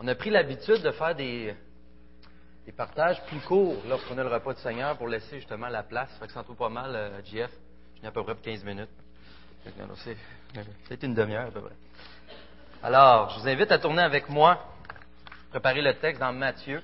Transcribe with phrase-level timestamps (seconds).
[0.00, 1.54] On a pris l'habitude de faire des,
[2.76, 6.10] partages plus courts lorsqu'on a le repas du Seigneur pour laisser justement la place.
[6.20, 7.50] Fait que ça trouve pas mal, euh, JF.
[7.96, 8.90] Je n'ai à peu près pour 15 minutes.
[10.88, 11.74] C'est une demi-heure à peu près.
[12.82, 14.62] Alors, je vous invite à tourner avec moi,
[15.50, 16.80] préparer le texte dans Matthieu.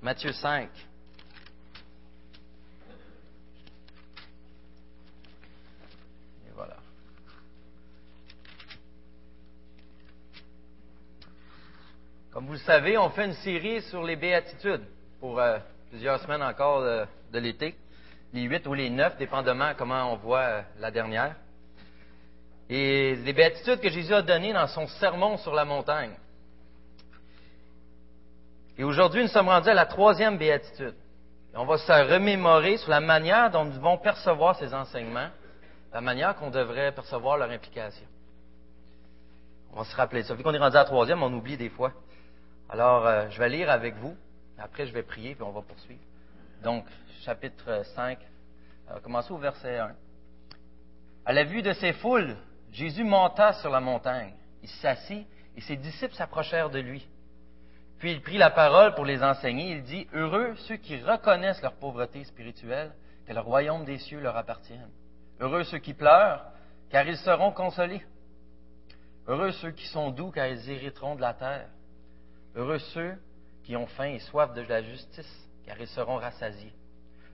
[0.00, 0.70] Matthieu 5.
[12.34, 14.82] Comme vous le savez, on fait une série sur les béatitudes
[15.20, 15.56] pour euh,
[15.88, 17.76] plusieurs semaines encore de, l'été,
[18.32, 21.36] les huit ou les neuf, dépendamment comment on voit euh, la dernière.
[22.68, 26.10] Et les béatitudes que Jésus a données dans son sermon sur la montagne.
[28.76, 30.96] Et aujourd'hui, nous sommes rendus à la troisième béatitude.
[31.54, 35.28] on va se remémorer sur la manière dont nous devons percevoir ces enseignements,
[35.92, 38.06] la manière qu'on devrait percevoir leur implication.
[39.72, 40.34] On va se rappeler ça.
[40.34, 41.92] Vu qu'on est rendu à la troisième, on oublie des fois.
[42.68, 44.16] Alors, euh, je vais lire avec vous.
[44.58, 46.00] Après, je vais prier, puis on va poursuivre.
[46.62, 46.86] Donc,
[47.22, 48.18] chapitre 5,
[48.90, 49.94] euh, commençons au verset 1.
[51.26, 52.36] À la vue de ces foules,
[52.72, 54.34] Jésus monta sur la montagne.
[54.62, 55.26] Il s'assit
[55.56, 57.06] et ses disciples s'approchèrent de lui.
[57.98, 59.72] Puis il prit la parole pour les enseigner.
[59.72, 62.92] Il dit, Heureux ceux qui reconnaissent leur pauvreté spirituelle,
[63.26, 64.90] que le royaume des cieux leur appartienne.
[65.40, 66.44] Heureux ceux qui pleurent,
[66.90, 68.02] car ils seront consolés.
[69.26, 71.68] Heureux ceux qui sont doux, car ils hériteront de la terre.
[72.54, 73.16] Heureux ceux
[73.64, 76.72] qui ont faim et soif de la justice, car ils seront rassasiés.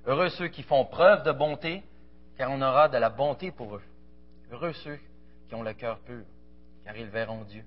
[0.06, 1.82] Heureux ceux qui font preuve de bonté,
[2.36, 3.82] car on aura de la bonté pour eux.
[4.50, 4.98] Heureux ceux
[5.48, 6.24] qui ont le cœur pur,
[6.84, 7.64] car ils verront Dieu.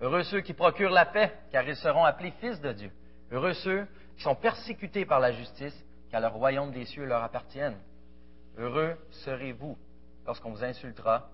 [0.00, 2.90] Heureux ceux qui procurent la paix, car ils seront appelés fils de Dieu.
[3.30, 7.76] Heureux ceux qui sont persécutés par la justice, car le royaume des cieux leur appartienne.
[8.58, 9.78] Heureux serez-vous
[10.26, 11.30] lorsqu'on vous insultera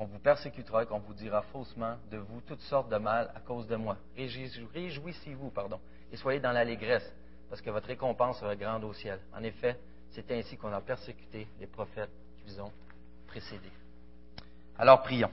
[0.00, 3.40] qu'on vous persécutera et qu'on vous dira faussement de vous toutes sortes de mal à
[3.40, 3.98] cause de moi.
[4.16, 5.78] Réjouissez-vous, pardon,
[6.10, 7.12] et soyez dans l'allégresse,
[7.50, 9.20] parce que votre récompense sera grande au ciel.
[9.34, 9.78] En effet,
[10.12, 12.08] c'est ainsi qu'on a persécuté les prophètes
[12.38, 12.72] qui vous ont
[13.26, 13.70] précédés.
[14.78, 15.30] Alors prions.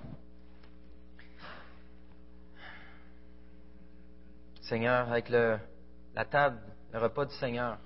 [4.63, 5.59] Seigneur, avec le,
[6.13, 6.59] la table,
[6.91, 7.77] le repas du Seigneur,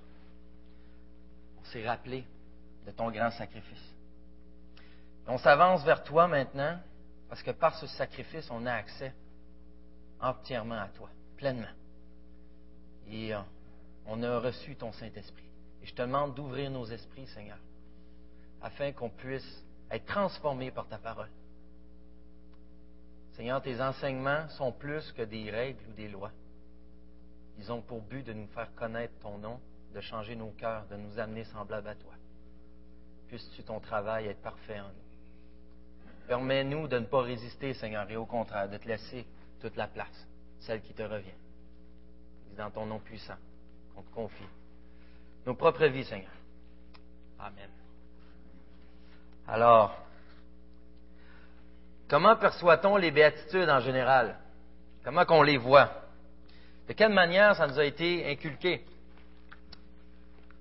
[1.60, 2.26] on s'est rappelé
[2.88, 3.91] de ton grand sacrifice.
[5.28, 6.80] On s'avance vers toi maintenant
[7.30, 9.14] parce que par ce sacrifice, on a accès
[10.20, 11.72] entièrement à toi, pleinement.
[13.08, 13.40] Et euh,
[14.06, 15.50] on a reçu ton Saint-Esprit.
[15.82, 17.58] Et je te demande d'ouvrir nos esprits, Seigneur,
[18.62, 21.30] afin qu'on puisse être transformés par ta parole.
[23.34, 26.32] Seigneur, tes enseignements sont plus que des règles ou des lois.
[27.58, 29.60] Ils ont pour but de nous faire connaître ton nom,
[29.94, 32.14] de changer nos cœurs, de nous amener semblables à toi.
[33.28, 35.11] Puisses-tu ton travail être parfait en nous.
[36.32, 39.26] Permets-nous de ne pas résister, Seigneur, et au contraire, de te laisser
[39.60, 40.30] toute la place,
[40.62, 41.36] celle qui te revient.
[42.48, 43.36] C'est dans ton nom puissant
[43.94, 44.48] qu'on te confie
[45.46, 46.32] nos propres vies, Seigneur.
[47.38, 47.70] Amen.
[49.46, 49.94] Alors,
[52.10, 54.38] comment perçoit-on les béatitudes en général?
[55.04, 55.92] Comment qu'on les voit?
[56.88, 58.86] De quelle manière ça nous a été inculqué?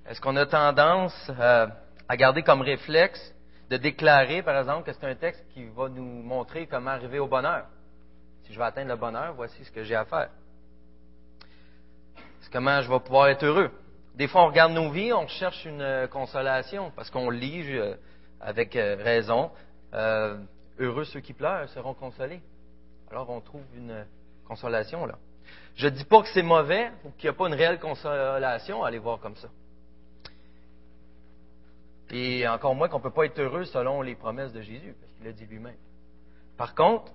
[0.05, 1.69] Est-ce qu'on a tendance euh,
[2.09, 3.33] à garder comme réflexe
[3.71, 7.29] de déclarer, par exemple, que c'est un texte qui va nous montrer comment arriver au
[7.29, 7.67] bonheur.
[8.43, 10.29] Si je veux atteindre le bonheur, voici ce que j'ai à faire.
[12.41, 13.71] C'est comment je vais pouvoir être heureux.
[14.17, 17.95] Des fois, on regarde nos vies, on cherche une euh, consolation parce qu'on lit euh,
[18.41, 19.53] avec euh, raison.
[19.93, 22.41] heureux ceux qui pleurent seront consolés.
[23.09, 24.05] Alors, on trouve une
[24.49, 25.15] consolation là.
[25.77, 28.83] Je ne dis pas que c'est mauvais ou qu'il n'y a pas une réelle consolation
[28.83, 29.49] à aller voir comme ça.
[32.13, 35.13] Et encore moins qu'on ne peut pas être heureux selon les promesses de Jésus, parce
[35.13, 35.77] qu'il l'a dit lui-même.
[36.57, 37.13] Par contre,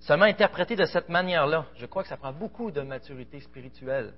[0.00, 4.14] seulement interprété de cette manière-là, je crois que ça prend beaucoup de maturité spirituelle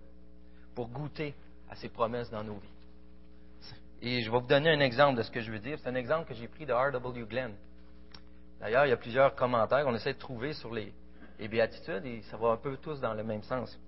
[0.75, 1.35] pour goûter
[1.71, 2.69] à ces promesses dans nos vies.
[4.03, 5.79] Et je vais vous donner un exemple de ce que je veux dire.
[5.79, 7.25] C'est un exemple que j'ai pris de R.W.
[7.27, 7.55] Glenn.
[8.61, 10.93] D'ailleurs, il y a plusieurs commentaires qu'on essaie de trouver sur les,
[11.39, 13.79] les, béatitudes et ça va un peu tous dans le même sens.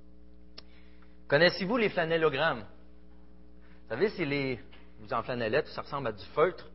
[1.26, 2.64] Connaissez-vous les flanellogrammes?
[3.82, 4.58] Vous savez, c'est les,
[5.00, 6.66] vous en flanellette, ça ressemble à du feutre,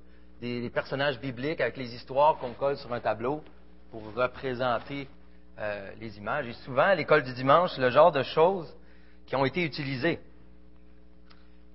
[0.41, 3.43] des, personnages bibliques avec les histoires qu'on colle sur un tableau
[3.91, 5.07] pour représenter
[5.59, 6.47] euh, les images.
[6.47, 8.73] Et souvent, à l'école du dimanche, c'est le genre de choses
[9.25, 10.19] qui ont été utilisées.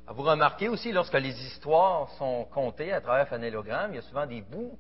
[0.09, 4.27] Vous remarquez aussi, lorsque les histoires sont contées à travers flanellogramme, il y a souvent
[4.27, 4.79] des bouts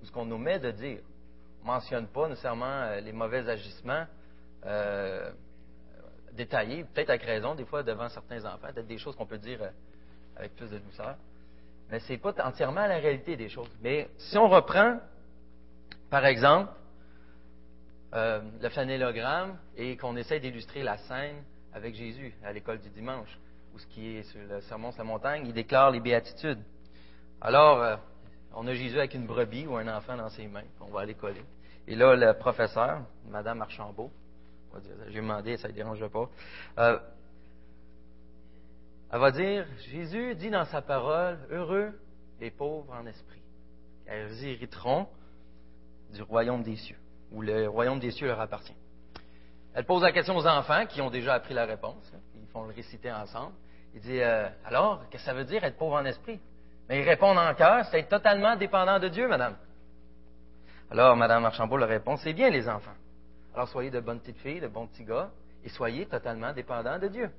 [0.00, 1.00] où ce qu'on nous met de dire.
[1.62, 4.06] On ne mentionne pas nécessairement euh, les mauvais agissements
[4.64, 5.30] euh,
[6.32, 9.60] détaillés, peut-être avec raison, des fois devant certains enfants, peut-être des choses qu'on peut dire
[10.38, 11.16] avec plus de douceur.
[11.90, 13.70] Mais ce n'est pas entièrement la réalité des choses.
[13.82, 14.98] Mais si on reprend,
[16.10, 16.70] par exemple,
[18.14, 21.36] euh, le flanélogramme et qu'on essaie d'illustrer la scène
[21.74, 23.38] avec Jésus à l'école du dimanche,
[23.74, 26.62] ou ce qui est sur le sermon sur la montagne, il déclare les béatitudes.
[27.40, 27.96] Alors, euh,
[28.54, 31.14] on a Jésus avec une brebis ou un enfant dans ses mains, on va aller
[31.14, 31.44] coller.
[31.86, 34.10] Et là, le professeur, Madame Archambault,
[35.08, 36.28] j'ai demandé, ça ne dérange pas,
[36.78, 36.98] euh,
[39.10, 41.98] elle va dire, Jésus dit dans sa parole, heureux
[42.40, 43.40] les pauvres en esprit,
[44.06, 45.08] car ils hériteront
[46.12, 46.98] du royaume des cieux,
[47.32, 48.76] où le royaume des cieux leur appartient.
[49.74, 52.64] Elle pose la question aux enfants qui ont déjà appris la réponse, hein, ils font
[52.64, 53.54] le réciter ensemble.
[53.94, 56.38] Il dit, euh, alors, qu'est-ce que ça veut dire être pauvre en esprit?
[56.88, 59.56] Mais ils répondent en cœur, c'est être totalement dépendant de Dieu, madame.
[60.90, 62.94] Alors, madame Archambault leur répond, c'est bien les enfants.
[63.54, 65.30] Alors, soyez de bonnes petites filles, de bons petits gars,
[65.64, 67.30] et soyez totalement dépendants de Dieu.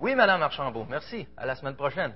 [0.00, 1.26] Oui, Madame Archambault, merci.
[1.36, 2.14] À la semaine prochaine.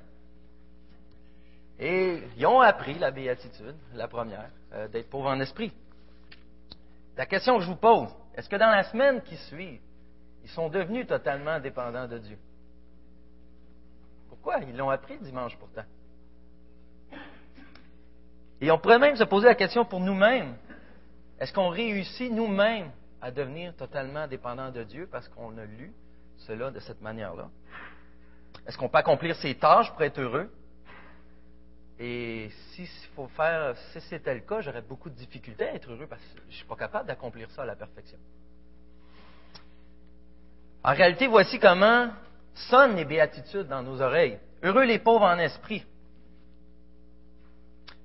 [1.79, 5.73] Et ils ont appris la béatitude, la première, euh, d'être pauvres en esprit.
[7.17, 9.81] La question que je vous pose, est-ce que dans la semaine qui suit,
[10.45, 12.39] ils sont devenus totalement dépendants de Dieu?
[14.29, 14.59] Pourquoi?
[14.61, 15.85] Ils l'ont appris dimanche pourtant.
[18.61, 20.55] Et on pourrait même se poser la question pour nous-mêmes.
[21.41, 25.93] Est-ce qu'on réussit nous-mêmes à devenir totalement dépendants de Dieu parce qu'on a lu
[26.47, 27.49] cela de cette manière-là?
[28.67, 30.51] Est-ce qu'on peut accomplir ses tâches pour être heureux?
[31.99, 36.07] Et si, faut faire, si c'était le cas, j'aurais beaucoup de difficultés à être heureux
[36.09, 38.19] parce que je ne suis pas capable d'accomplir ça à la perfection.
[40.85, 42.11] En réalité, voici comment
[42.55, 44.39] sonnent les béatitudes dans nos oreilles.
[44.63, 45.85] Heureux les pauvres en esprit.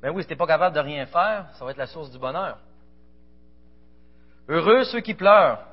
[0.01, 2.11] Ben oui, si tu n'es pas capable de rien faire, ça va être la source
[2.11, 2.59] du bonheur.
[4.47, 5.65] Heureux ceux qui pleurent.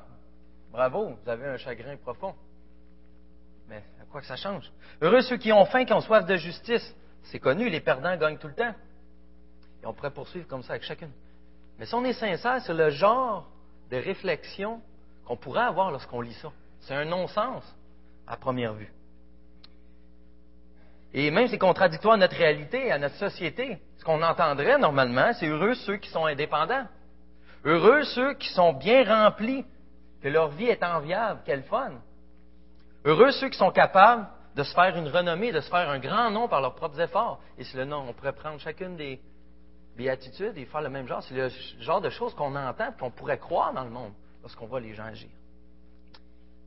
[0.71, 2.35] Bravo, vous avez un chagrin profond.
[4.19, 4.71] Que ça change?
[5.01, 6.95] Heureux ceux qui ont faim, qui ont soif de justice.
[7.23, 8.73] C'est connu, les perdants gagnent tout le temps.
[9.83, 11.11] Et on pourrait poursuivre comme ça avec chacune.
[11.77, 13.49] Mais si on est sincère, c'est le genre
[13.91, 14.81] de réflexion
[15.25, 16.49] qu'on pourrait avoir lorsqu'on lit ça.
[16.81, 17.63] C'est un non-sens
[18.25, 18.91] à première vue.
[21.13, 23.79] Et même c'est contradictoire à notre réalité, à notre société.
[23.97, 26.85] Ce qu'on entendrait normalement, c'est heureux ceux qui sont indépendants.
[27.65, 29.65] Heureux ceux qui sont bien remplis,
[30.21, 31.93] que leur vie est enviable, quel fun.
[33.05, 36.31] Heureux ceux qui sont capables de se faire une renommée, de se faire un grand
[36.31, 37.39] nom par leurs propres efforts.
[37.57, 39.21] Et c'est le nom, on pourrait prendre chacune des
[39.95, 41.21] béatitudes et faire le même genre.
[41.21, 41.49] C'est le
[41.79, 44.95] genre de choses qu'on entend et qu'on pourrait croire dans le monde lorsqu'on voit les
[44.95, 45.29] gens agir.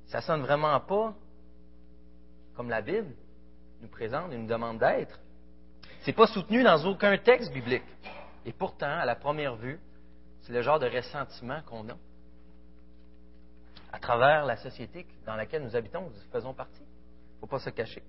[0.06, 1.12] Ça sonne vraiment pas
[2.54, 3.12] comme la Bible
[3.80, 5.18] nous présente et nous demande d'être.
[6.02, 7.82] C'est pas soutenu dans aucun texte biblique.
[8.46, 9.80] Et pourtant, à la première vue,
[10.42, 11.96] c'est le genre de ressentiment qu'on a
[13.92, 16.82] à travers la société dans laquelle nous habitons, nous faisons partie.
[16.82, 18.02] Il ne faut pas se cacher.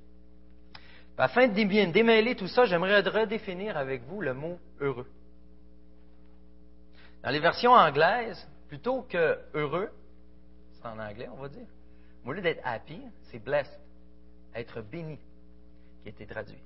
[1.18, 5.08] Afin de démêler tout ça, j'aimerais redéfinir avec vous le mot heureux.
[7.22, 9.90] Dans les versions anglaises, plutôt que heureux,
[10.74, 11.68] c'est en anglais, on va dire,
[12.26, 13.80] au lieu d'être happy, c'est blessed,
[14.56, 15.20] être béni,
[16.02, 16.62] qui a été traduit.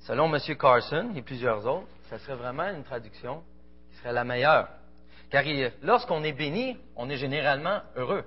[0.00, 0.38] Selon M.
[0.58, 3.42] Carson et plusieurs autres, ça serait vraiment une traduction
[3.90, 4.68] qui serait la meilleure.
[5.30, 5.44] Car
[5.82, 8.24] lorsqu'on est béni, on est généralement heureux.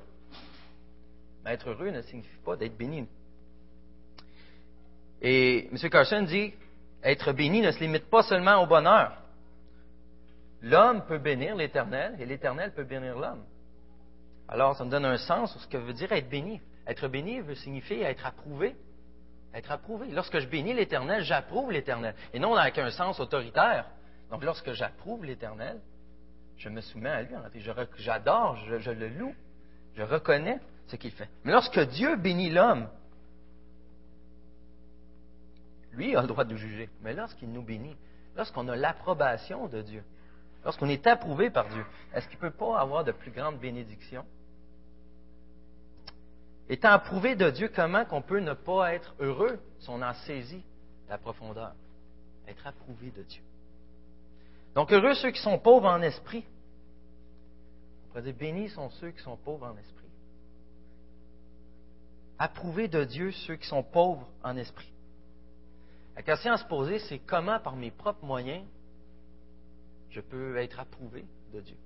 [1.43, 3.07] Mais être heureux ne signifie pas d'être béni.
[5.21, 5.89] Et M.
[5.89, 6.53] Carson dit,
[7.03, 9.17] être béni ne se limite pas seulement au bonheur.
[10.61, 13.43] L'homme peut bénir l'Éternel et l'Éternel peut bénir l'homme.
[14.47, 16.59] Alors, ça me donne un sens sur ce que veut dire être béni.
[16.87, 18.75] Être béni veut signifier être approuvé.
[19.53, 20.07] Être approuvé.
[20.11, 22.15] Lorsque je bénis l'Éternel, j'approuve l'Éternel.
[22.33, 23.85] Et non avec un sens autoritaire.
[24.31, 25.79] Donc, lorsque j'approuve l'Éternel,
[26.59, 27.35] je me soumets à lui.
[27.97, 29.33] J'adore, je, le loue,
[29.95, 31.29] je reconnais ce qu'il fait.
[31.43, 32.87] Mais lorsque Dieu bénit l'homme,
[35.93, 36.89] lui a le droit de juger.
[37.01, 37.95] Mais lorsqu'il nous bénit,
[38.35, 40.03] lorsqu'on a l'approbation de Dieu,
[40.63, 44.25] lorsqu'on est approuvé par Dieu, est-ce qu'il ne peut pas avoir de plus grandes bénédictions?
[46.67, 50.63] Étant approuvé de Dieu, comment qu'on peut ne pas être heureux si on en saisit
[51.07, 51.73] la profondeur?
[52.47, 53.41] Être approuvé de Dieu.
[54.79, 56.45] Donc, heureux ceux qui sont pauvres en esprit.
[58.01, 60.07] On pourrait dire, bénis sont ceux qui sont pauvres en esprit.
[62.37, 64.89] Approuvés de Dieu ceux qui sont pauvres en esprit.
[66.15, 68.65] La question à se poser, c'est comment, par mes propres moyens,
[70.11, 71.77] je peux être approuvé de Dieu?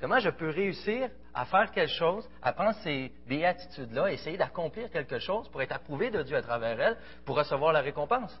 [0.00, 5.20] Comment je peux réussir à faire quelque chose, à prendre ces béatitudes-là, essayer d'accomplir quelque
[5.20, 8.36] chose pour être approuvé de Dieu à travers elles, pour recevoir la récompense?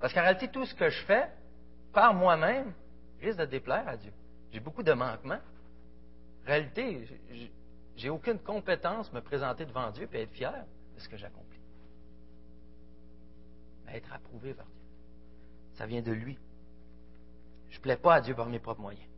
[0.00, 1.28] Parce qu'en réalité, tout ce que je fais,
[1.96, 2.74] par moi-même
[3.22, 4.12] risque de déplaire à Dieu.
[4.52, 5.40] J'ai beaucoup de manquements.
[6.42, 7.08] En réalité,
[7.96, 10.52] j'ai aucune compétence me présenter devant Dieu et être fier
[10.94, 11.58] de ce que j'accomplis.
[13.86, 14.82] à être approuvé par Dieu.
[15.76, 16.36] Ça vient de lui.
[17.70, 19.08] Je ne plais pas à Dieu par mes propres moyens.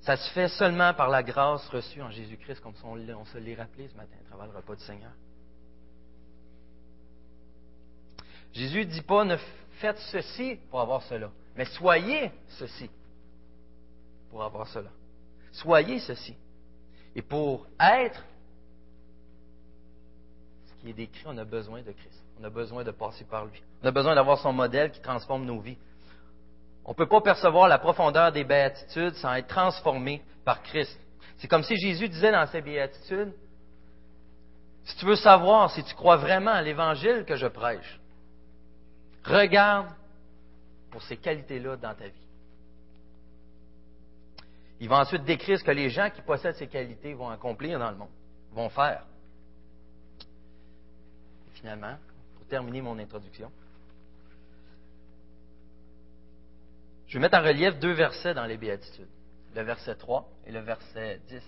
[0.00, 3.88] Ça se fait seulement par la grâce reçue en Jésus-Christ, comme on se l'est rappelé
[3.88, 5.12] ce matin à travers le repas du Seigneur.
[8.54, 9.36] Jésus ne dit pas ne
[9.80, 12.90] faites ceci pour avoir cela, mais soyez ceci
[14.30, 14.90] pour avoir cela.
[15.52, 16.36] Soyez ceci.
[17.16, 18.22] Et pour être
[20.66, 22.22] ce qui est décrit, on a besoin de Christ.
[22.40, 23.60] On a besoin de passer par lui.
[23.82, 25.78] On a besoin d'avoir son modèle qui transforme nos vies.
[26.84, 30.98] On ne peut pas percevoir la profondeur des béatitudes sans être transformé par Christ.
[31.38, 33.32] C'est comme si Jésus disait dans ses béatitudes,
[34.84, 38.00] si tu veux savoir si tu crois vraiment à l'évangile que je prêche,
[39.24, 39.88] regarde
[40.90, 42.26] pour ces qualités-là dans ta vie.
[44.80, 47.90] Il va ensuite décrire ce que les gens qui possèdent ces qualités vont accomplir dans
[47.90, 48.10] le monde,
[48.52, 49.04] vont faire.
[51.48, 51.96] Et finalement,
[52.36, 53.52] pour terminer mon introduction,
[57.06, 59.08] je vais mettre en relief deux versets dans les Béatitudes,
[59.54, 61.42] le verset 3 et le verset 10.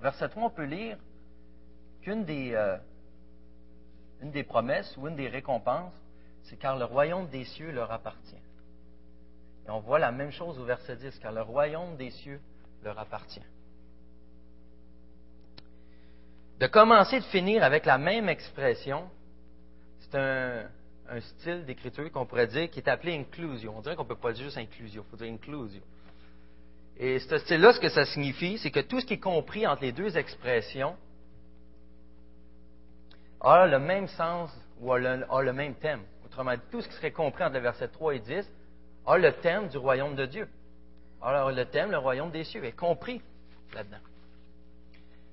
[0.00, 0.98] verset 3, on peut lire
[2.02, 2.76] qu'une des, euh,
[4.20, 5.94] des promesses ou une des récompenses,
[6.44, 8.42] c'est car le royaume des cieux leur appartient.
[9.66, 12.40] Et on voit la même chose au verset 10, car le royaume des cieux
[12.82, 13.42] leur appartient.
[16.58, 19.08] De commencer et de finir avec la même expression,
[20.00, 20.68] c'est un,
[21.20, 23.76] style d'écriture qu'on pourrait dire qui est appelé inclusion.
[23.76, 25.82] On dirait qu'on ne peut pas dire juste inclusion, il faut dire inclusion.
[26.98, 29.82] Et ce style-là, ce que ça signifie, c'est que tout ce qui est compris entre
[29.82, 30.96] les deux expressions
[33.40, 36.02] a le même sens ou a le, même thème.
[36.38, 38.50] Dit, tout ce qui serait compris entre les versets 3 et 10
[39.06, 40.48] a le thème du royaume de Dieu.
[41.20, 43.20] Alors, le thème, le royaume des cieux, est compris
[43.74, 43.98] là-dedans.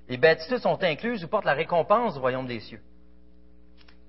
[0.08, 2.80] Les béatitudes sont incluses ou portent la récompense du royaume des cieux.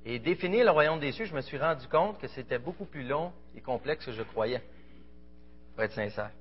[0.06, 3.04] Et définir le royaume des cieux, je me suis rendu compte que c'était beaucoup plus
[3.04, 4.63] long et complexe que je croyais,
[5.75, 6.32] pour être sincère.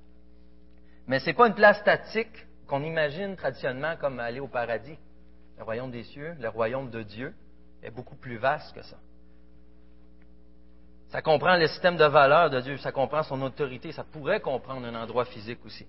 [1.05, 4.97] Mais ce n'est pas une place statique qu'on imagine traditionnellement comme aller au paradis.
[5.57, 7.33] Le royaume des cieux, le royaume de Dieu,
[7.83, 8.97] est beaucoup plus vaste que ça.
[11.09, 14.85] Ça comprend le système de valeurs de Dieu, ça comprend son autorité, ça pourrait comprendre
[14.85, 15.85] un endroit physique aussi.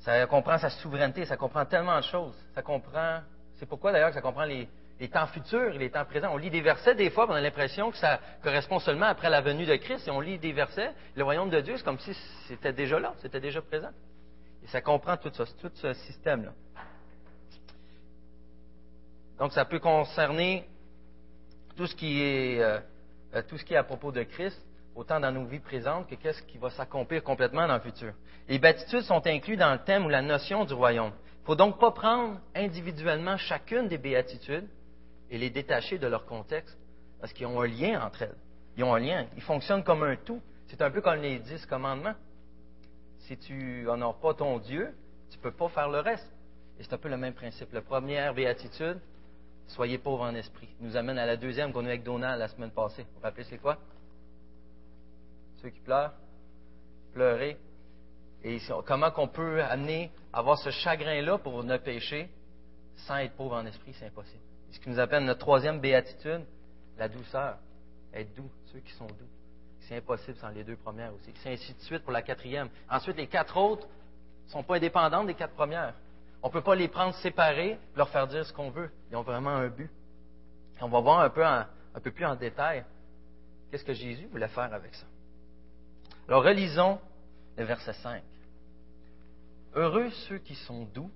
[0.00, 2.34] Ça comprend sa souveraineté, ça comprend tellement de choses.
[2.54, 3.20] Ça comprend,
[3.56, 4.68] c'est pourquoi d'ailleurs que ça comprend les,
[5.12, 6.30] temps futurs et les temps présents.
[6.32, 9.40] On lit des versets, des fois, on a l'impression que ça correspond seulement après la
[9.40, 12.14] venue de Christ, et on lit des versets, le royaume de Dieu, c'est comme si
[12.46, 13.90] c'était déjà là, c'était déjà présent.
[14.62, 16.52] Et ça comprend tout ça, tout ce système-là.
[19.38, 20.68] Donc, ça peut concerner
[21.76, 22.78] tout ce qui est euh,
[23.34, 24.60] euh, tout ce qui est à propos de Christ,
[24.94, 28.12] autant dans nos vies présentes que qu'est-ce qui va s'accomplir complètement dans le futur.
[28.48, 31.12] Les béatitudes sont incluses dans le thème ou la notion du royaume.
[31.36, 34.68] Il ne faut donc pas prendre individuellement chacune des béatitudes
[35.30, 36.78] et les détacher de leur contexte,
[37.20, 38.36] parce qu'ils ont un lien entre elles.
[38.76, 39.26] Ils ont un lien.
[39.36, 40.40] Ils fonctionnent comme un tout.
[40.68, 42.14] C'est un peu comme les dix commandements.
[43.20, 44.94] Si tu n'honores pas ton Dieu,
[45.30, 46.30] tu ne peux pas faire le reste.
[46.78, 47.72] Et c'est un peu le même principe.
[47.72, 48.98] La première béatitude,
[49.72, 50.68] Soyez pauvres en esprit.
[50.80, 53.04] Nous amène à la deuxième qu'on a eu avec Donald la semaine passée.
[53.04, 53.78] Vous vous rappelez c'est quoi?
[55.62, 56.12] Ceux qui pleurent,
[57.14, 57.56] pleurer.
[58.44, 62.28] Et comment qu'on peut amener à avoir ce chagrin-là pour ne pécher
[62.96, 64.42] sans être pauvre en esprit, c'est impossible.
[64.72, 66.44] Ce qui nous appelle notre troisième béatitude,
[66.98, 67.56] la douceur.
[68.12, 69.30] Être doux, ceux qui sont doux.
[69.80, 71.32] C'est impossible sans les deux premières aussi.
[71.42, 72.68] C'est ainsi de suite pour la quatrième.
[72.90, 73.88] Ensuite, les quatre autres
[74.46, 75.94] ne sont pas indépendantes des quatre premières.
[76.42, 78.90] On ne peut pas les prendre séparés, leur faire dire ce qu'on veut.
[79.10, 79.90] Ils ont vraiment un but.
[80.80, 81.66] on va voir un peu, un
[82.02, 82.84] peu plus en détail
[83.70, 85.06] qu'est-ce que Jésus voulait faire avec ça.
[86.28, 87.00] Alors relisons
[87.56, 88.22] le verset 5.
[89.74, 91.10] Heureux ceux qui sont doux,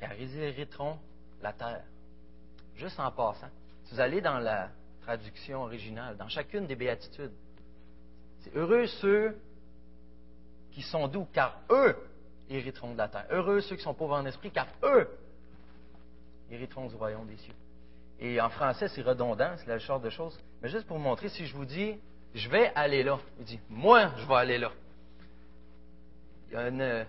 [0.00, 0.98] car ils hériteront
[1.42, 1.84] la terre.
[2.76, 3.50] Juste en passant,
[3.84, 4.70] si vous allez dans la
[5.02, 7.32] traduction originale, dans chacune des béatitudes,
[8.40, 9.38] c'est heureux ceux
[10.70, 11.96] qui sont doux, car eux
[12.50, 13.26] hériteront de la terre.
[13.30, 15.08] Heureux ceux qui sont pauvres en esprit, car eux
[16.50, 17.54] hériteront du royaume des cieux.
[18.20, 20.38] Et en français, c'est redondant, c'est la sorte de choses.
[20.62, 21.98] Mais juste pour vous montrer, si je vous dis,
[22.34, 24.70] je vais aller là, il dit, moi, je vais aller là.
[26.48, 27.04] Il y a une, euh,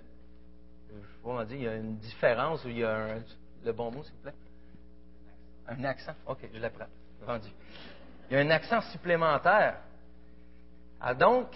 [0.92, 3.24] je dire, il y a une différence où il y a un,
[3.63, 4.34] le bon mot, s'il vous plaît?
[5.68, 6.13] Un accent.
[6.27, 6.88] OK, je l'apprends.
[7.22, 7.50] Vendu.
[8.30, 9.77] Il y a un accent supplémentaire.
[11.00, 11.48] Ah, donc,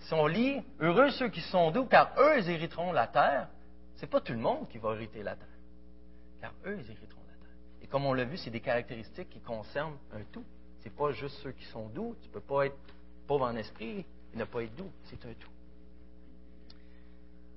[0.00, 3.48] si on lit Heureux ceux qui sont doux, car eux hériteront la terre,
[3.96, 5.46] c'est pas tout le monde qui va hériter la terre.
[6.40, 7.56] Car eux hériteront la terre.
[7.82, 10.44] Et comme on l'a vu, c'est des caractéristiques qui concernent un tout.
[10.80, 12.14] C'est pas juste ceux qui sont doux.
[12.22, 12.76] Tu peux pas être
[13.26, 14.90] pauvre en esprit et ne pas être doux.
[15.04, 15.50] C'est un tout.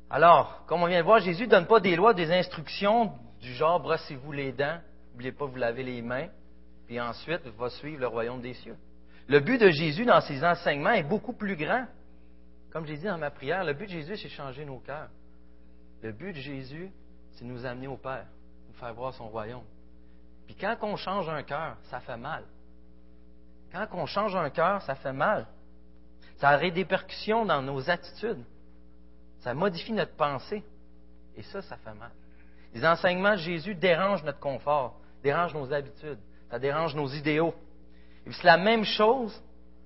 [0.10, 3.54] Alors, comme on vient de voir, Jésus ne donne pas des lois, des instructions du
[3.54, 4.80] genre brossez-vous les dents,
[5.12, 6.28] n'oubliez pas vous laver les mains,
[6.86, 8.76] puis ensuite va suivre le royaume des cieux.
[9.28, 11.86] Le but de Jésus dans ses enseignements est beaucoup plus grand.
[12.72, 15.10] Comme j'ai dit dans ma prière, le but de Jésus, c'est changer nos cœurs.
[16.02, 16.92] Le but de Jésus,
[17.34, 18.26] c'est nous amener au Père,
[18.68, 19.66] nous faire voir son royaume.
[20.46, 22.44] Puis quand on change un cœur, ça fait mal.
[23.72, 25.48] Quand on change un cœur, ça fait mal.
[26.38, 28.44] Ça a des répercussions dans nos attitudes.
[29.40, 30.64] Ça modifie notre pensée.
[31.36, 32.12] Et ça, ça fait mal.
[32.74, 37.54] Les enseignements de Jésus dérangent notre confort, dérangent nos habitudes, ça dérange nos idéaux.
[38.26, 39.42] Et c'est la même chose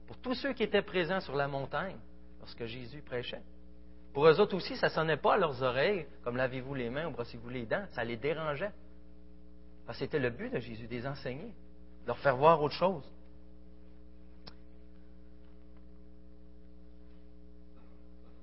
[0.08, 1.98] pour tous ceux qui étaient présents sur la montagne
[2.46, 3.42] lorsque Jésus prêchait.
[4.14, 7.08] Pour eux autres aussi, ça ne sonnait pas à leurs oreilles, comme lavez-vous les mains
[7.08, 8.72] ou brossez-vous les dents, ça les dérangeait.
[9.88, 11.48] Parce que c'était le but de Jésus, des enseigner,
[12.04, 13.04] de leur faire voir autre chose.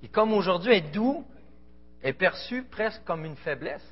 [0.02, 1.24] Et comme aujourd'hui, être doux
[2.02, 3.88] est perçu presque comme une faiblesse.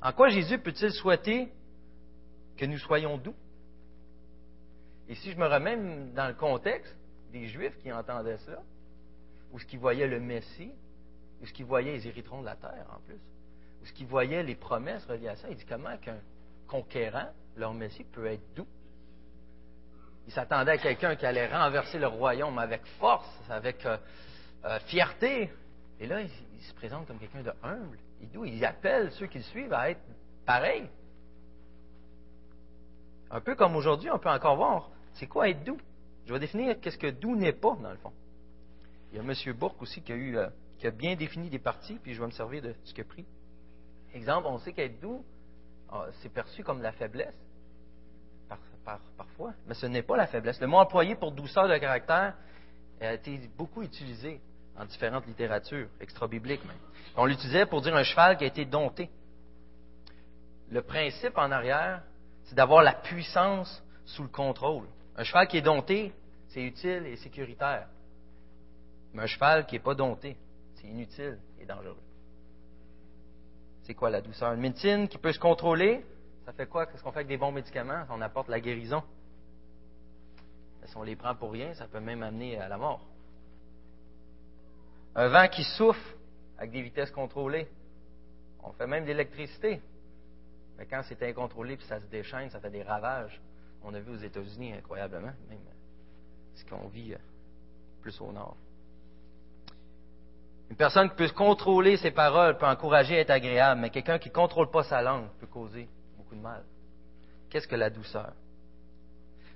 [0.00, 1.48] En quoi Jésus peut-il souhaiter
[2.56, 3.34] que nous soyons doux?
[5.08, 6.96] Et si je me remets dans le contexte
[7.34, 8.62] des Juifs qui entendaient ça,
[9.52, 10.72] ou ce qui voyaient le Messie,
[11.42, 13.18] ou ce qui voyaient les hériterons de la terre en plus,
[13.82, 16.18] ou ce qui voyaient les promesses reliées à ça, il dit comment qu'un
[16.68, 18.68] conquérant, leur Messie, peut être doux.
[20.26, 23.98] Il s'attendait à quelqu'un qui allait renverser le royaume avec force, avec euh,
[24.64, 25.50] euh, fierté.
[26.00, 26.30] Et là, il,
[26.62, 28.46] se présente comme quelqu'un de humble et doux.
[28.46, 30.00] Il appelle ceux qui le suivent à être
[30.46, 30.88] pareils.
[33.30, 35.78] Un peu comme aujourd'hui, on peut encore voir, c'est quoi être doux?
[36.26, 38.12] Je vais définir qu'est-ce que doux n'est pas, dans le fond.
[39.12, 39.52] Il y a M.
[39.54, 42.26] Bourque aussi qui a, eu, euh, qui a bien défini des parties, puis je vais
[42.26, 43.24] me servir de ce a pris.
[44.14, 45.24] Exemple, on sait qu'être doux,
[45.90, 47.34] ah, c'est perçu comme la faiblesse,
[49.16, 50.60] parfois, mais ce n'est pas la faiblesse.
[50.60, 52.34] Le mot employé pour douceur de caractère
[53.00, 54.40] a été beaucoup utilisé
[54.76, 56.76] en différentes littératures, extra-bibliques même.
[57.16, 59.10] On l'utilisait pour dire un cheval qui a été dompté.
[60.70, 62.02] Le principe en arrière,
[62.44, 64.86] c'est d'avoir la puissance sous le contrôle.
[65.16, 66.12] Un cheval qui est dompté,
[66.48, 67.88] c'est utile et sécuritaire.
[69.12, 70.36] Mais un cheval qui n'est pas dompté,
[70.74, 71.96] c'est inutile et dangereux.
[73.82, 74.52] C'est quoi la douceur?
[74.54, 76.04] Une médecine qui peut se contrôler,
[76.44, 76.86] ça fait quoi?
[76.86, 78.04] Qu'est-ce qu'on fait avec des bons médicaments?
[78.10, 79.02] On apporte la guérison.
[80.80, 83.06] Mais si on les prend pour rien, ça peut même amener à la mort.
[85.14, 86.16] Un vent qui souffle
[86.58, 87.68] avec des vitesses contrôlées.
[88.62, 89.80] On fait même de l'électricité.
[90.76, 93.40] Mais quand c'est incontrôlé puis ça se déchaîne, ça fait des ravages.
[93.84, 95.58] On a vu aux États-Unis incroyablement, même
[96.54, 97.18] ce qu'on vit euh,
[98.00, 98.56] plus au nord.
[100.70, 104.30] Une personne qui peut contrôler ses paroles peut encourager à être agréable, mais quelqu'un qui
[104.30, 106.64] ne contrôle pas sa langue peut causer beaucoup de mal.
[107.50, 108.32] Qu'est-ce que la douceur?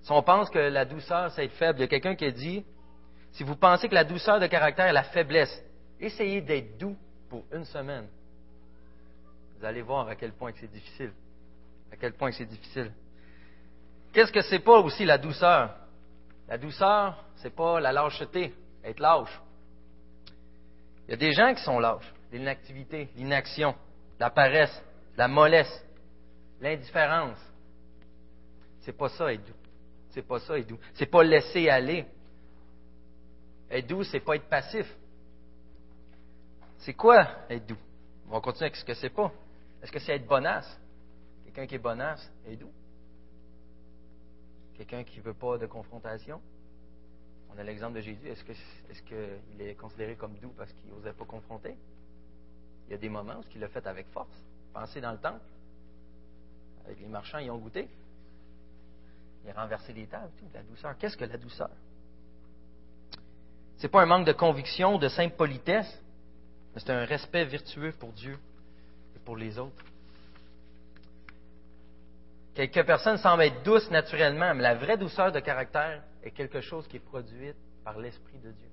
[0.02, 2.30] Si on pense que la douceur, c'est être faible, il y a quelqu'un qui a
[2.30, 2.64] dit,
[3.32, 5.62] si vous pensez que la douceur de caractère est la faiblesse,
[5.98, 6.96] essayez d'être doux
[7.28, 8.06] pour une semaine.
[9.58, 11.12] Vous allez voir à quel point c'est difficile.
[11.90, 12.92] À quel point c'est difficile.
[14.18, 15.76] Qu'est-ce que c'est pas aussi la douceur?
[16.48, 18.52] La douceur, c'est pas la lâcheté,
[18.82, 19.40] être lâche.
[21.06, 23.76] Il y a des gens qui sont lâches, l'inactivité, l'inaction,
[24.18, 24.82] la paresse,
[25.16, 25.86] la mollesse,
[26.60, 27.38] l'indifférence.
[28.80, 29.54] C'est pas ça être doux.
[30.10, 30.80] C'est pas ça être doux.
[30.94, 32.04] C'est pas laisser aller.
[33.70, 34.92] Être doux, c'est pas être passif.
[36.78, 37.78] C'est quoi être doux?
[38.26, 39.30] On va continuer avec ce que c'est pas.
[39.80, 40.76] Est-ce que c'est être bonasse?
[41.44, 42.72] Quelqu'un qui est bonasse est doux?
[44.78, 46.40] Quelqu'un qui ne veut pas de confrontation.
[47.52, 48.28] On a l'exemple de Jésus.
[48.28, 49.16] Est-ce qu'il
[49.60, 51.74] est, est, considéré comme doux parce qu'il n'osait pas confronter?
[52.86, 54.40] Il y a des moments où il l'a fait avec force.
[54.72, 55.44] Pensez dans le temple.
[56.84, 57.88] Avec les marchands, ils ont goûté.
[59.44, 60.96] Il a renversé les tables, tout, la douceur.
[60.96, 61.70] Qu'est-ce que la douceur?
[63.78, 66.02] Ce n'est pas un manque de conviction, de simple politesse,
[66.74, 68.38] mais c'est un respect vertueux pour Dieu
[69.16, 69.84] et pour les autres.
[72.58, 76.88] Quelques personnes semblent être douces naturellement, mais la vraie douceur de caractère est quelque chose
[76.88, 78.68] qui est produite par l'Esprit de Dieu.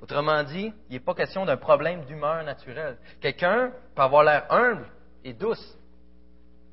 [0.00, 2.96] Autrement dit, il n'est pas question d'un problème d'humeur naturelle.
[3.20, 4.86] Quelqu'un peut avoir l'air humble
[5.24, 5.78] et douce,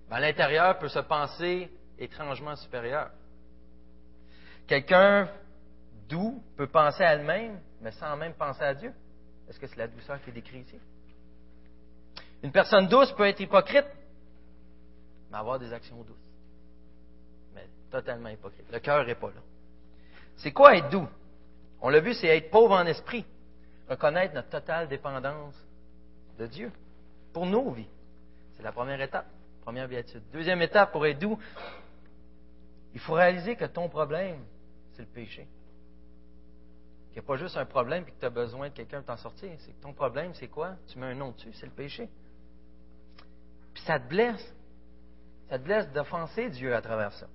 [0.10, 3.10] à l'intérieur peut se penser étrangement supérieur.
[4.66, 5.28] Quelqu'un
[6.08, 8.94] doux peut penser à elle-même, mais sans même penser à Dieu.
[9.50, 10.80] Est-ce que c'est la douceur qui est décrite ici?
[12.42, 13.88] Une personne douce peut être hypocrite,
[15.34, 16.32] mais avoir des actions douces.
[17.56, 18.72] Mais totalement hypocrite.
[18.72, 19.42] Le cœur n'est pas là.
[20.38, 21.10] C'est quoi être doux?
[21.82, 23.26] On l'a vu, c'est être pauvre en esprit.
[23.90, 25.56] Reconnaître notre totale dépendance
[26.38, 26.72] de Dieu
[27.34, 27.90] pour nos vies.
[28.56, 29.26] C'est la première étape.
[29.64, 30.22] Première béatitude.
[30.32, 31.40] Deuxième étape pour être doux,
[32.94, 34.40] il faut réaliser que ton problème,
[34.94, 35.48] c'est le péché.
[37.08, 39.08] Qu'il n'y a pas juste un problème et que tu as besoin de quelqu'un pour
[39.08, 39.50] t'en sortir.
[39.60, 40.76] C'est que ton problème, c'est quoi?
[40.88, 42.08] Tu mets un nom dessus, c'est le péché.
[43.74, 44.54] Puis ça te blesse.
[45.50, 47.28] Ça te blesse d'offenser Dieu à travers ça.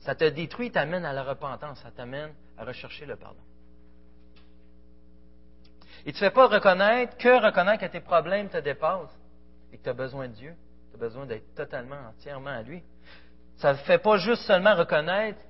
[0.00, 3.40] Ça te détruit, t'amène à la repentance, ça t'amène à rechercher le pardon.
[6.04, 9.16] Et tu ne fais pas reconnaître que reconnaître que tes problèmes te dépassent
[9.72, 10.54] et que tu as besoin de Dieu.
[10.90, 12.82] Tu as besoin d'être totalement, entièrement à lui.
[13.56, 15.40] Ça ne fait pas juste seulement reconnaître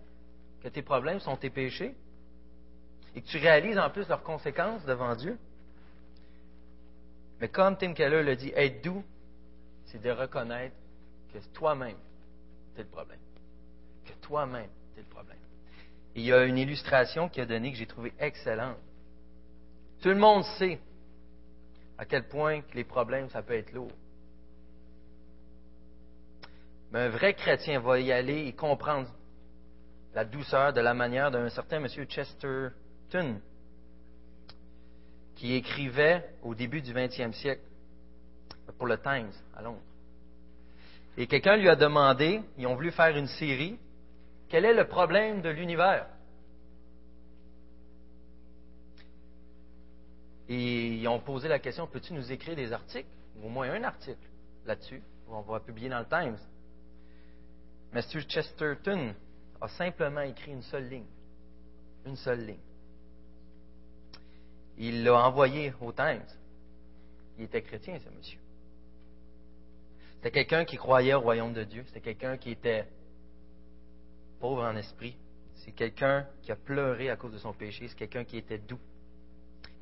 [0.62, 1.94] que tes problèmes sont tes péchés
[3.14, 5.38] et que tu réalises en plus leurs conséquences devant Dieu.
[7.40, 9.02] Mais comme Tim Keller le dit, être doux,
[9.86, 10.76] c'est de reconnaître
[11.32, 11.96] que toi-même,
[12.74, 13.18] c'est le problème.
[14.04, 15.38] Que toi-même, c'est le problème.
[16.14, 18.78] Et il y a une illustration qui a donné que j'ai trouvé excellente.
[20.00, 20.78] Tout le monde sait
[21.96, 23.92] à quel point que les problèmes, ça peut être lourd.
[26.90, 29.08] Mais un vrai chrétien va y aller et comprendre
[30.14, 33.40] la douceur de la manière d'un certain monsieur Chesterton
[35.36, 37.62] qui écrivait au début du 20e siècle
[38.76, 39.80] pour le Times à Londres.
[41.16, 43.78] Et quelqu'un lui a demandé, ils ont voulu faire une série,
[44.48, 46.06] quel est le problème de l'univers?
[50.48, 53.08] Et ils ont posé la question, peux-tu nous écrire des articles,
[53.42, 54.28] au moins un article
[54.66, 56.38] là-dessus, on va publier dans le Times.
[57.92, 58.20] Mr.
[58.28, 59.14] Chesterton
[59.60, 61.06] a simplement écrit une seule ligne.
[62.06, 62.58] Une seule ligne.
[64.78, 66.26] Il l'a envoyé au Times.
[67.38, 68.38] Il était chrétien, ce monsieur.
[70.22, 71.82] C'était quelqu'un qui croyait au royaume de Dieu.
[71.88, 72.86] C'était quelqu'un qui était
[74.38, 75.16] pauvre en esprit.
[75.56, 77.88] C'est quelqu'un qui a pleuré à cause de son péché.
[77.88, 78.78] C'est quelqu'un qui était doux.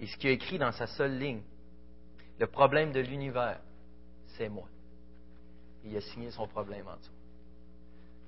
[0.00, 1.42] Et ce qu'il a écrit dans sa seule ligne,
[2.38, 3.60] le problème de l'univers,
[4.38, 4.66] c'est moi.
[5.84, 7.12] il a signé son problème en dessous.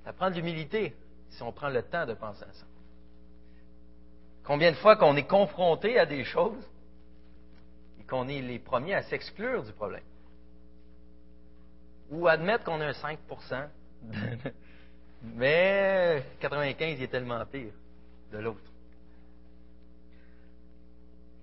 [0.05, 0.95] Ça prend de l'humilité
[1.31, 2.67] si on prend le temps de penser à ça.
[4.45, 6.71] Combien de fois qu'on est confronté à des choses
[7.99, 10.05] et qu'on est les premiers à s'exclure du problème?
[12.13, 13.69] Ou admettre qu'on a un 5%
[15.23, 17.73] mais 95 il est tellement pire
[18.33, 18.71] de l'autre.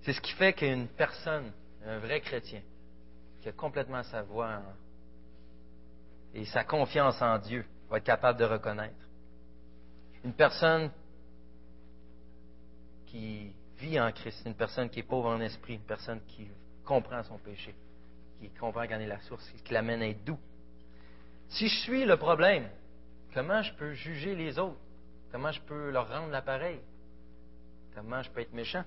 [0.02, 1.52] C'est ce qui fait qu'une personne,
[1.84, 2.62] un vrai chrétien,
[3.40, 4.62] qui a complètement sa voix
[6.34, 8.94] et sa confiance en Dieu, va être capable de reconnaître.
[10.24, 10.90] Une personne
[13.06, 16.48] qui vit en Christ, une personne qui est pauvre en esprit, une personne qui
[16.84, 17.74] comprend son péché,
[18.40, 20.38] qui comprend qu'en est la source, qui l'amène à être doux.
[21.50, 22.68] Si je suis le problème,
[23.34, 24.78] comment je peux juger les autres?
[25.32, 26.80] Comment je peux leur rendre l'appareil?
[27.94, 28.84] Comment je peux être méchant?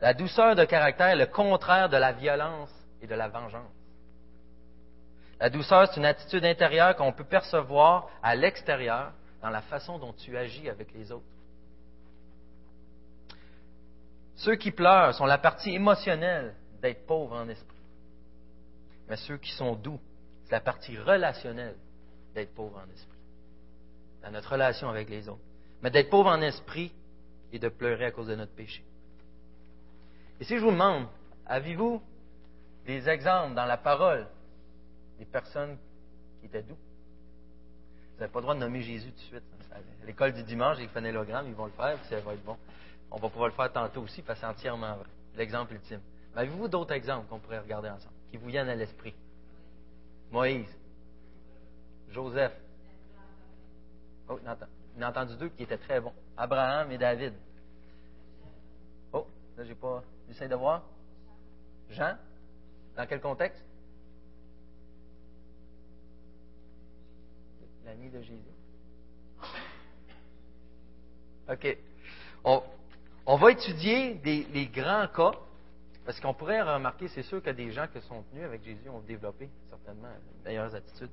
[0.00, 3.72] La douceur de caractère est le contraire de la violence et de la vengeance.
[5.40, 10.12] La douceur, c'est une attitude intérieure qu'on peut percevoir à l'extérieur dans la façon dont
[10.12, 11.24] tu agis avec les autres.
[14.36, 17.76] Ceux qui pleurent sont la partie émotionnelle d'être pauvre en esprit.
[19.08, 20.00] Mais ceux qui sont doux,
[20.46, 21.74] c'est la partie relationnelle
[22.34, 23.18] d'être pauvre en esprit.
[24.22, 25.42] Dans notre relation avec les autres.
[25.82, 26.92] Mais d'être pauvre en esprit
[27.52, 28.84] et de pleurer à cause de notre péché.
[30.40, 31.06] Et si je vous demande,
[31.46, 32.00] avez-vous
[32.84, 34.26] des exemples dans la parole
[35.18, 35.76] des personnes
[36.40, 36.76] qui étaient doux?
[38.14, 39.42] Vous n'avez pas le droit de nommer Jésus tout de suite.
[39.72, 42.56] À l'école du dimanche, avec phonélogramme, ils vont le faire, puis ça va être bon.
[43.10, 45.08] On va pouvoir le faire tantôt aussi, parce que c'est entièrement vrai.
[45.34, 46.00] L'exemple ultime.
[46.34, 49.14] Mais avez-vous d'autres exemples qu'on pourrait regarder ensemble, qui vous viennent à l'esprit?
[50.30, 50.76] Moïse,
[52.10, 52.52] Joseph.
[54.28, 54.38] Oh,
[54.96, 56.12] il a entendu deux qui étaient très bons.
[56.36, 57.34] Abraham et David.
[59.12, 60.02] Oh, là, j'ai pas.
[60.28, 60.82] J'essaie de voir.
[61.90, 62.16] Jean?
[62.96, 63.64] Dans quel contexte?
[67.84, 68.40] L'ami de Jésus.
[71.48, 71.78] OK.
[72.44, 75.32] On, va étudier les grands cas,
[76.06, 79.00] parce qu'on pourrait remarquer, c'est sûr que des gens qui sont venus avec Jésus ont
[79.00, 81.10] développé certainement de meilleures attitudes.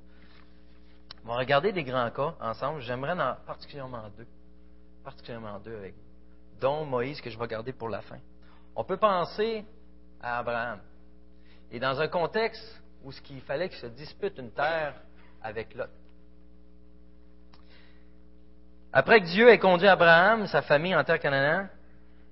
[1.24, 2.80] On va regarder des grands cas ensemble.
[2.80, 4.26] J'aimerais en particulièrement deux.
[5.02, 5.94] Particulièrement deux avec
[6.60, 8.18] dont Moïse que je vais garder pour la fin.
[8.76, 9.64] On peut penser
[10.22, 10.78] à Abraham.
[11.72, 14.94] Et dans un contexte où ce qu'il fallait qu'il se dispute une terre
[15.42, 15.90] avec Lot.
[18.92, 21.68] Après que Dieu ait conduit Abraham, sa famille en terre Canaan,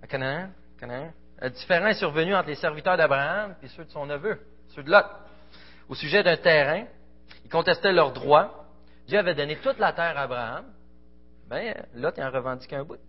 [0.01, 4.07] à Canaan, Canaan, un différend est survenu entre les serviteurs d'Abraham et ceux de son
[4.07, 5.05] neveu, ceux de Lot.
[5.89, 6.85] Au sujet d'un terrain,
[7.45, 8.65] ils contestaient leurs droits.
[9.09, 10.67] Dieu avait donné toute la terre à Abraham.
[11.49, 13.01] Ben, Lot en revendiquait un bout.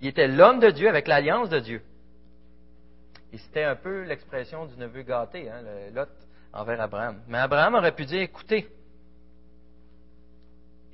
[0.00, 1.82] Il était l'homme de Dieu avec l'alliance de Dieu.
[3.32, 5.60] Et c'était un peu l'expression du neveu gâté, hein,
[5.92, 6.08] Lot
[6.52, 7.20] envers Abraham.
[7.26, 8.68] Mais Abraham aurait pu dire, écoutez,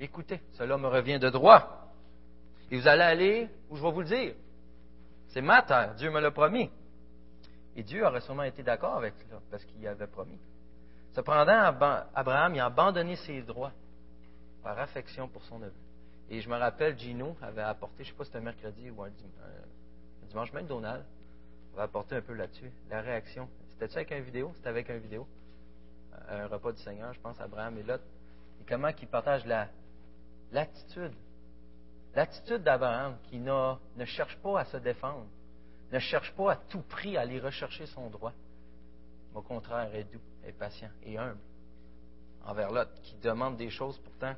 [0.01, 1.93] écoutez, cela me revient de droit.
[2.71, 4.33] Et vous allez aller où je vais vous le dire.
[5.37, 6.71] C'est ma terre, Dieu me l'a promis.
[7.77, 10.41] Et Dieu aurait sûrement été d'accord avec cela, parce qu'il avait promis.
[11.13, 11.77] Cependant,
[12.15, 13.73] Abraham il a abandonné ses droits
[14.63, 15.75] par affection pour son neveu.
[16.31, 18.91] Et je me rappelle, Gino avait apporté, je ne sais pas si c'était un mercredi
[18.91, 19.11] ou un,
[20.27, 21.05] dimanche, même Donald
[21.75, 23.47] avait apporté un peu là-dessus, la réaction.
[23.73, 24.53] C'était-tu avec un vidéo?
[24.55, 25.29] C'était avec un vidéo.
[26.31, 28.01] Un repas du Seigneur, je pense, Abraham et Lot.
[28.63, 29.45] Et comment il partage
[30.51, 31.13] l'attitude.
[32.17, 35.27] L'attitude d'Abraham qui ne cherche pas à se défendre,
[35.93, 38.33] ne cherche pas à tout prix à aller rechercher son droit.
[39.35, 41.39] Au contraire, est doux, est patient et humble
[42.47, 44.35] envers l'autre, qui demande des choses pourtant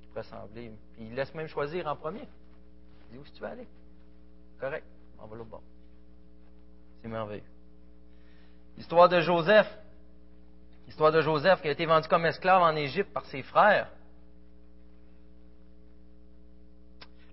[0.00, 0.70] qui pourraient sembler.
[0.92, 2.20] Puis il laisse même choisir en premier.
[2.20, 3.66] Il dit où est-ce que tu veux aller?
[4.60, 4.86] Correct,
[5.18, 5.62] on va l'autre bord.
[7.00, 7.42] C'est merveilleux.
[8.76, 9.66] L'histoire de Joseph.
[10.86, 13.90] L'histoire de Joseph qui a été vendu comme esclave en Égypte par ses frères.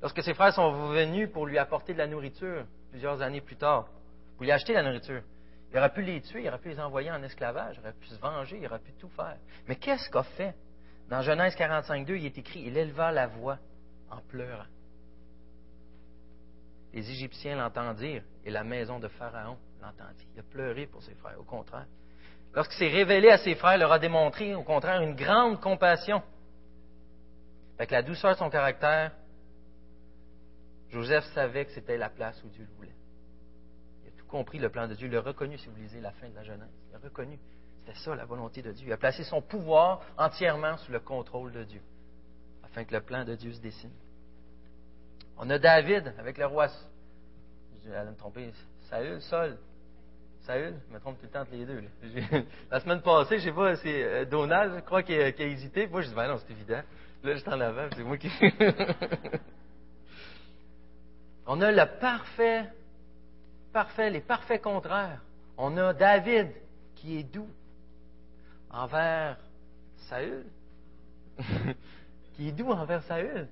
[0.02, 3.90] Lorsque ses frères sont venus pour lui apporter de la nourriture, plusieurs années plus tard,
[4.36, 5.22] pour lui acheter la nourriture,
[5.72, 8.08] il aurait pu les tuer, il aurait pu les envoyer en esclavage, il aurait pu
[8.08, 9.38] se venger, il aurait pu tout faire.
[9.68, 10.56] Mais qu'est-ce qu'a fait?
[11.10, 13.58] Dans Genèse 45.2, il est écrit, il éleva la voix
[14.10, 14.66] en pleurant.
[16.94, 20.28] Les Égyptiens l'entendirent et la maison de Pharaon l'entendit.
[20.34, 21.86] Il a pleuré pour ses frères, au contraire.
[22.54, 26.24] Lorsqu'il s'est révélé à ses frères, il leur a démontré, au contraire, une grande compassion.
[27.78, 29.12] Avec la douceur de son caractère,
[30.92, 32.96] Joseph savait que c'était la place où Dieu le voulait.
[34.04, 35.08] Il a tout compris, le plan de Dieu.
[35.08, 36.68] Il a reconnu, si vous lisez la fin de la Genèse.
[36.90, 37.38] Il a reconnu.
[37.80, 38.88] C'était ça la volonté de Dieu.
[38.88, 41.82] Il a placé son pouvoir entièrement sous le contrôle de Dieu,
[42.64, 43.94] afin que le plan de Dieu se dessine.
[45.38, 46.68] On a David avec le roi.
[47.84, 48.52] Je vais me tromper.
[48.90, 49.58] Saül, Sol.
[50.42, 51.84] Saül, je me trompe tout le temps entre les deux.
[52.72, 55.88] La semaine passée, je sais pas, c'est euh, Donald, je crois, qui a, hésité.
[55.88, 56.82] Moi, je dis, ben non, c'est évident.
[57.24, 58.30] Là, juste en avant, c'est moi qui.
[61.52, 62.70] On a le parfait,
[63.74, 65.20] parfait, les parfaits contraires.
[65.58, 66.52] On a David
[66.94, 67.50] qui est doux
[68.70, 69.36] envers
[70.10, 70.46] Saül,
[72.36, 73.48] qui est doux envers Saül,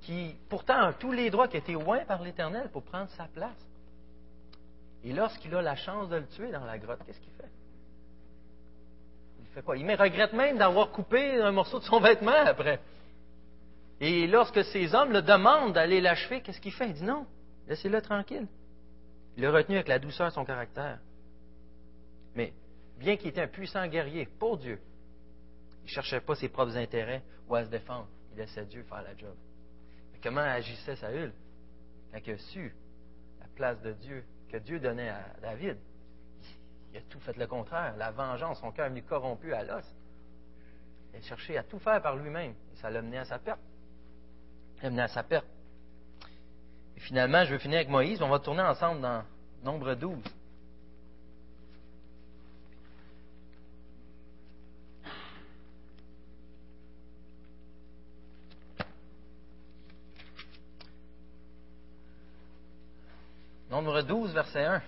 [0.00, 3.68] qui pourtant a tous les droits qui étaient oints par l'Éternel pour prendre sa place.
[5.04, 7.50] Et lorsqu'il a la chance de le tuer dans la grotte, qu'est-ce qu'il fait?
[9.38, 9.76] Il fait quoi?
[9.76, 12.80] Il regrette même d'avoir coupé un morceau de son vêtement après.
[14.02, 16.88] Et lorsque ces hommes le demandent d'aller l'achever, qu'est-ce qu'il fait?
[16.88, 17.24] Il dit non,
[17.68, 18.48] laissez-le tranquille.
[19.36, 20.98] Il l'a retenu avec la douceur de son caractère.
[22.34, 22.52] Mais
[22.98, 24.80] bien qu'il était un puissant guerrier pour Dieu,
[25.82, 28.08] il ne cherchait pas ses propres intérêts ou à se défendre.
[28.32, 29.36] Il laissait Dieu faire la job.
[30.12, 31.32] Mais comment agissait Saül
[32.10, 32.74] quand il a su
[33.40, 35.78] la place de Dieu que Dieu donnait à David?
[36.90, 37.96] Il a tout fait le contraire.
[37.96, 39.84] La vengeance, son cœur est venu corrompu à l'os.
[41.12, 42.54] Il a cherché à tout faire par lui-même.
[42.72, 43.60] Et ça l'a mené à sa perte
[44.84, 45.46] à sa perte.
[46.96, 48.20] Et finalement, je veux finir avec Moïse.
[48.20, 49.22] On va tourner ensemble dans
[49.62, 50.18] Nombre 12.
[63.70, 64.82] Nombre 12, verset 1.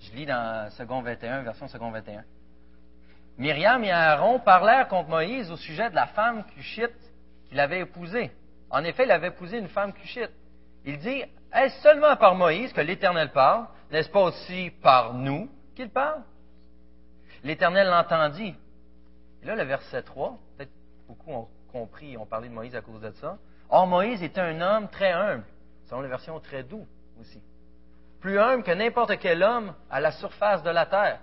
[0.00, 2.24] Je lis dans second 21, version second 21.
[3.38, 7.05] Myriam et Aaron parlèrent contre Moïse au sujet de la femme cushite
[7.48, 8.30] qu'il avait épousé.
[8.70, 10.30] En effet, il avait épousé une femme cuchite.
[10.84, 13.66] Il dit, est-ce seulement par Moïse que l'Éternel parle?
[13.90, 16.22] N'est-ce pas aussi par nous qu'il parle?
[17.42, 18.54] L'Éternel l'entendit.
[19.42, 20.72] Et là, le verset 3, peut-être
[21.06, 23.38] beaucoup ont compris, ont parlé de Moïse à cause de ça.
[23.68, 25.44] Or, Moïse était un homme très humble,
[25.86, 26.86] selon la version très doux
[27.20, 27.40] aussi.
[28.20, 31.20] Plus humble que n'importe quel homme à la surface de la terre.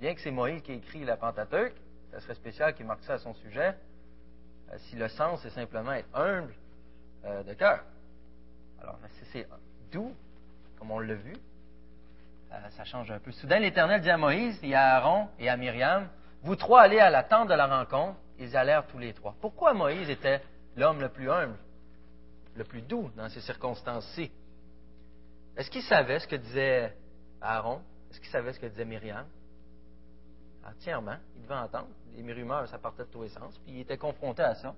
[0.00, 1.74] Bien que c'est Moïse qui a écrit la Pentateuque,
[2.14, 3.74] ça serait spécial qu'il marque ça à son sujet,
[4.70, 6.54] euh, si le sens est simplement être humble
[7.24, 7.82] euh, de cœur.
[8.80, 8.98] Alors,
[9.32, 9.48] c'est
[9.90, 10.14] doux,
[10.78, 11.34] comme on l'a vu,
[12.52, 13.32] euh, ça change un peu.
[13.32, 16.08] Soudain, l'Éternel dit à Moïse et à Aaron et à Myriam,
[16.42, 18.18] vous trois allez à la tente de la rencontre.
[18.38, 19.34] Ils allèrent tous les trois.
[19.40, 20.42] Pourquoi Moïse était
[20.76, 21.56] l'homme le plus humble,
[22.54, 24.30] le plus doux dans ces circonstances-ci?
[25.56, 26.96] Est-ce qu'il savait ce que disait
[27.40, 27.80] Aaron?
[28.10, 29.26] Est-ce qu'il savait ce que disait Myriam?
[30.68, 31.16] Entièrement.
[31.36, 31.88] Il devait entendre.
[32.16, 33.58] Les rumeurs, ça partait de tous les sens.
[33.64, 34.74] Puis il était confronté à ça.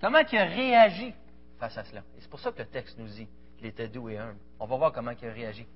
[0.00, 1.14] Comment il a réagi
[1.58, 2.00] face à cela?
[2.16, 4.38] Et c'est pour ça que le texte nous dit qu'il était doux et humble.
[4.58, 5.66] On va voir comment il a réagi.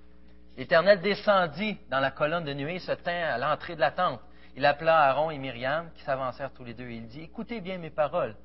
[0.57, 4.21] L'Éternel descendit dans la colonne de nuée et se tint à l'entrée de la tente.
[4.57, 7.79] Il appela Aaron et Myriam, qui s'avancèrent tous les deux, et il dit, Écoutez bien
[7.79, 8.37] mes paroles.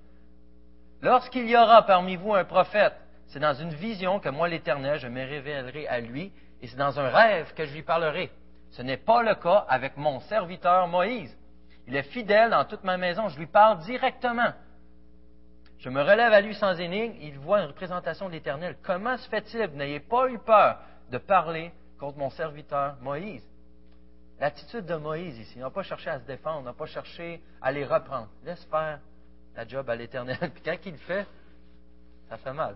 [1.02, 2.96] Lorsqu'il y aura parmi vous un prophète,
[3.28, 7.00] c'est dans une vision que moi, l'Éternel, je me révélerai à lui, et c'est dans
[7.00, 8.32] un rêve que je lui parlerai.
[8.72, 11.36] Ce n'est pas le cas avec mon serviteur Moïse.
[11.88, 13.28] Il est fidèle dans toute ma maison.
[13.30, 14.54] Je lui parle directement.
[15.80, 17.16] Je me relève à lui sans énigme.
[17.22, 18.78] Il voit une représentation de l'Éternel.
[18.84, 20.80] Comment se fait-il vous n'ayez pas eu peur
[21.10, 23.44] de parler contre mon serviteur Moïse?
[24.40, 27.42] L'attitude de Moïse ici, il n'a pas cherché à se défendre, il n'a pas cherché
[27.62, 28.30] à les reprendre.
[28.44, 29.00] Laisse faire
[29.56, 30.38] la job à l'Éternel.
[30.54, 31.28] Puis quand il le fait,
[32.30, 32.76] ça fait mal.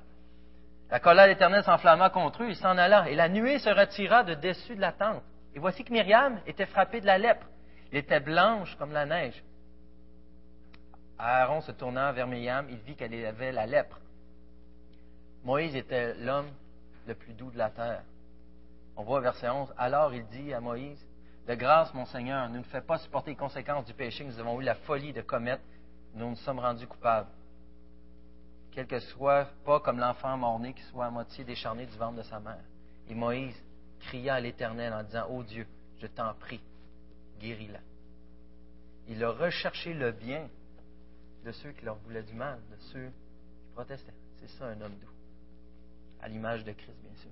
[0.90, 4.24] La colère de l'Éternel s'enflamma contre eux, il s'en alla, et la nuée se retira
[4.24, 5.24] de dessus de la tente.
[5.56, 7.46] Et voici que Myriam était frappée de la lèpre.
[7.92, 9.44] Elle était blanche comme la neige.
[11.18, 14.00] Aaron se tournant vers Myriam, il vit qu'elle avait la lèpre.
[15.44, 16.50] Moïse était l'homme
[17.08, 18.04] le plus doux de la terre.
[18.96, 19.74] On voit verset 11.
[19.78, 21.06] Alors il dit à Moïse,
[21.48, 24.40] De grâce, mon Seigneur, ne nous fais pas supporter les conséquences du péché que nous
[24.40, 25.64] avons eu la folie de commettre.
[26.16, 27.30] Nous nous sommes rendus coupables.
[28.72, 32.24] Quel que soit, pas comme l'enfant mort-né qui soit à moitié décharné du ventre de
[32.24, 32.64] sa mère.
[33.08, 33.62] Et Moïse
[34.08, 35.68] cria à l'Éternel en disant, Ô oh Dieu,
[36.00, 36.62] je t'en prie,
[37.40, 37.80] guéris-la.
[39.08, 40.50] Il a recherché le bien
[41.46, 44.14] de ceux qui leur voulaient du mal, de ceux qui protestaient.
[44.40, 45.14] C'est ça un homme doux
[46.24, 47.30] à l'image de Christ, bien sûr.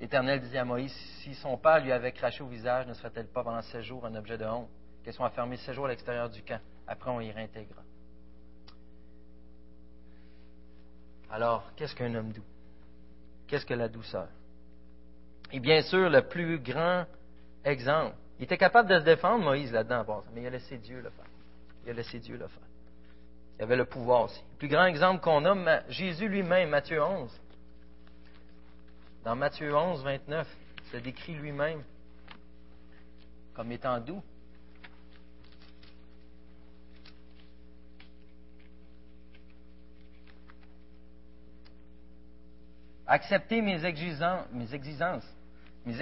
[0.00, 3.44] L'Éternel disait à Moïse, si son père lui avait craché au visage, ne serait-elle pas
[3.44, 4.68] pendant sept jours un objet de honte
[5.04, 6.60] Qu'elle soit enfermée sept jours à l'extérieur du camp.
[6.88, 7.82] Après, on y réintégrera.
[11.30, 12.44] Alors, qu'est-ce qu'un homme doux?
[13.46, 14.28] Qu'est-ce que la douceur?
[15.52, 17.04] Et bien sûr, le plus grand
[17.64, 18.16] exemple.
[18.38, 21.26] Il était capable de se défendre, Moïse, là-dedans, mais il a laissé Dieu le faire.
[21.84, 22.66] Il a laissé Dieu le faire.
[23.58, 24.42] Il avait le pouvoir aussi.
[24.52, 27.30] Le plus grand exemple qu'on a, Jésus lui-même, Matthieu 11.
[29.24, 31.82] Dans Matthieu 11, 29, il se décrit lui-même
[33.54, 34.22] comme étant doux.
[43.06, 45.26] Acceptez mes exigences, mes exigences,
[45.84, 46.00] mes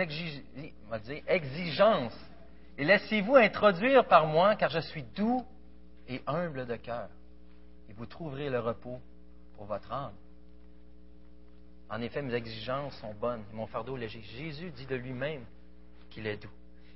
[1.26, 2.18] exigences,
[2.76, 5.44] et laissez-vous introduire par moi, car je suis doux
[6.08, 7.08] et humble de cœur,
[7.88, 9.00] et vous trouverez le repos
[9.56, 10.14] pour votre âme.
[11.90, 14.22] En effet, mes exigences sont bonnes, mon fardeau léger.
[14.22, 15.44] Jésus dit de lui-même
[16.08, 16.50] qu'il est doux.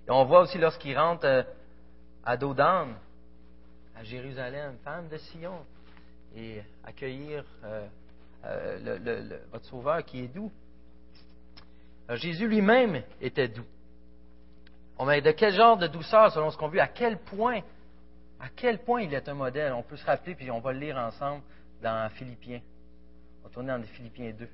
[0.06, 1.42] Et on voit aussi lorsqu'il rentre euh,
[2.24, 2.94] à Dodane,
[3.96, 5.64] à Jérusalem, femme de Sion,
[6.36, 7.86] et accueillir euh,
[8.44, 10.52] euh, votre Sauveur qui est doux.
[12.10, 13.64] Jésus lui-même était doux.
[14.98, 17.60] On met de quel genre de douceur, selon ce qu'on veut, à quel point,
[18.38, 19.72] à quel point il est un modèle.
[19.72, 21.42] On peut se rappeler, puis on va le lire ensemble
[21.82, 22.60] dans Philippiens.
[23.40, 24.48] On va tourner dans Philippiens 2.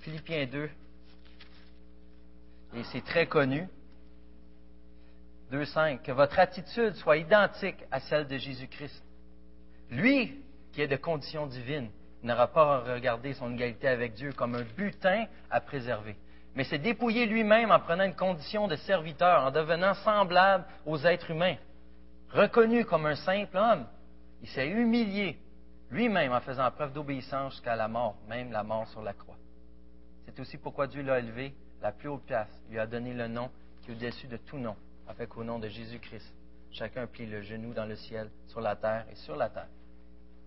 [0.00, 0.70] Philippiens 2.
[2.74, 3.68] Et c'est très connu.
[5.52, 6.02] 2.5.
[6.02, 9.04] Que votre attitude soit identique à celle de Jésus-Christ.
[9.90, 10.40] Lui,
[10.72, 11.90] qui est de condition divine,
[12.22, 16.16] n'aura pas à regarder son égalité avec Dieu comme un butin à préserver,
[16.54, 21.30] mais s'est dépouillé lui-même en prenant une condition de serviteur, en devenant semblable aux êtres
[21.30, 21.56] humains.
[22.30, 23.86] Reconnu comme un simple homme,
[24.40, 25.38] il s'est humilié
[25.90, 29.36] lui-même en faisant preuve d'obéissance jusqu'à la mort, même la mort sur la croix.
[30.24, 33.50] C'est aussi pourquoi Dieu l'a élevé la plus haute place, lui a donné le nom
[33.82, 34.76] qui est au-dessus de tout nom,
[35.12, 36.34] afin qu'au nom de Jésus-Christ,
[36.70, 39.68] chacun plie le genou dans le ciel, sur la terre et sur la terre,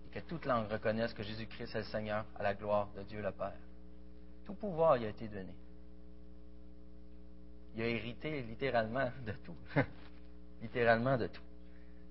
[0.04, 3.22] et que toute langue reconnaisse que Jésus-Christ est le Seigneur à la gloire de Dieu
[3.22, 3.52] le Père.
[4.44, 5.54] Tout pouvoir lui a été donné.
[7.76, 9.56] Il a hérité littéralement de tout.
[10.62, 11.42] littéralement de tout.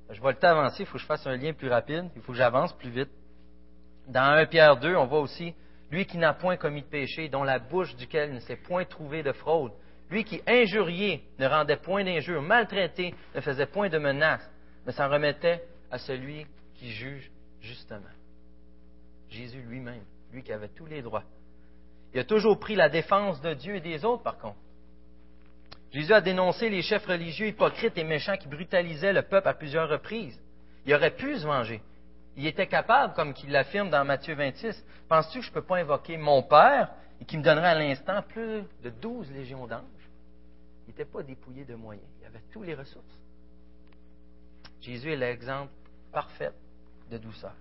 [0.10, 2.22] Je vois le temps avancer, il faut que je fasse un lien plus rapide, il
[2.22, 3.12] faut que j'avance plus vite.
[4.08, 5.54] Dans 1 Pierre 2, on voit aussi
[5.92, 9.24] lui qui n'a point commis de péché, dont la bouche duquel ne s'est point trouvé
[9.24, 9.74] de fraude,
[10.10, 14.48] lui qui injurié ne rendait point d'injure, maltraité ne faisait point de menace,
[14.86, 18.02] mais s'en remettait à celui qui juge justement.
[19.30, 21.24] Jésus lui-même, lui qui avait tous les droits.
[22.14, 24.58] Il a toujours pris la défense de Dieu et des autres, par contre.
[25.92, 29.90] Jésus a dénoncé les chefs religieux hypocrites et méchants qui brutalisaient le peuple à plusieurs
[29.90, 30.40] reprises.
[30.86, 31.82] Il aurait pu se venger.
[32.38, 34.86] Il était capable, comme qu'il l'affirme dans Matthieu 26.
[35.08, 36.92] Penses-tu que je ne peux pas invoquer mon Père
[37.22, 39.82] et qu'il me donnerait à l'instant plus de douze légions d'anges?
[40.86, 42.08] Il n'était pas dépouillé de moyens.
[42.22, 43.20] Il avait toutes les ressources.
[44.82, 45.72] Jésus est l'exemple
[46.12, 46.52] parfait
[47.10, 47.56] de douceur.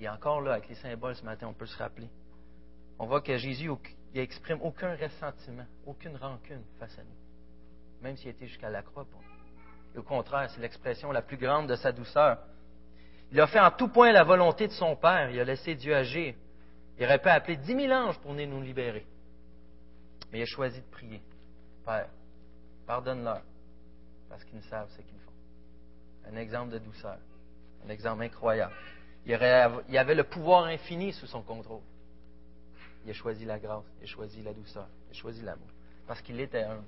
[0.00, 2.08] Et encore là, avec les symboles ce matin, on peut se rappeler.
[2.98, 3.70] On voit que Jésus
[4.14, 9.20] n'exprime aucun ressentiment, aucune rancune face à nous, même s'il était jusqu'à la croix pour
[9.20, 10.00] nous.
[10.00, 12.38] au contraire, c'est l'expression la plus grande de sa douceur.
[13.30, 15.30] Il a fait en tout point la volonté de son Père.
[15.30, 16.34] Il a laissé Dieu agir.
[16.98, 19.06] Il aurait pu appeler dix mille anges pour venir nous libérer.
[20.30, 21.22] Mais il a choisi de prier.
[21.84, 22.08] Père,
[22.86, 23.42] pardonne-leur,
[24.28, 25.32] parce qu'ils ne savent ce qu'ils font.
[26.30, 27.18] Un exemple de douceur.
[27.84, 28.72] Un exemple incroyable.
[29.26, 31.82] Il, avait le pouvoir infini sous son contrôle.
[33.04, 35.68] Il a choisi la grâce, il a choisi la douceur, il a choisi l'amour.
[36.06, 36.84] Parce qu'il était humble.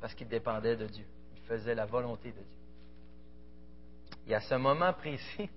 [0.00, 1.04] Parce qu'il dépendait de Dieu.
[1.34, 2.58] Il faisait la volonté de Dieu.
[4.28, 5.48] Et à ce moment précis,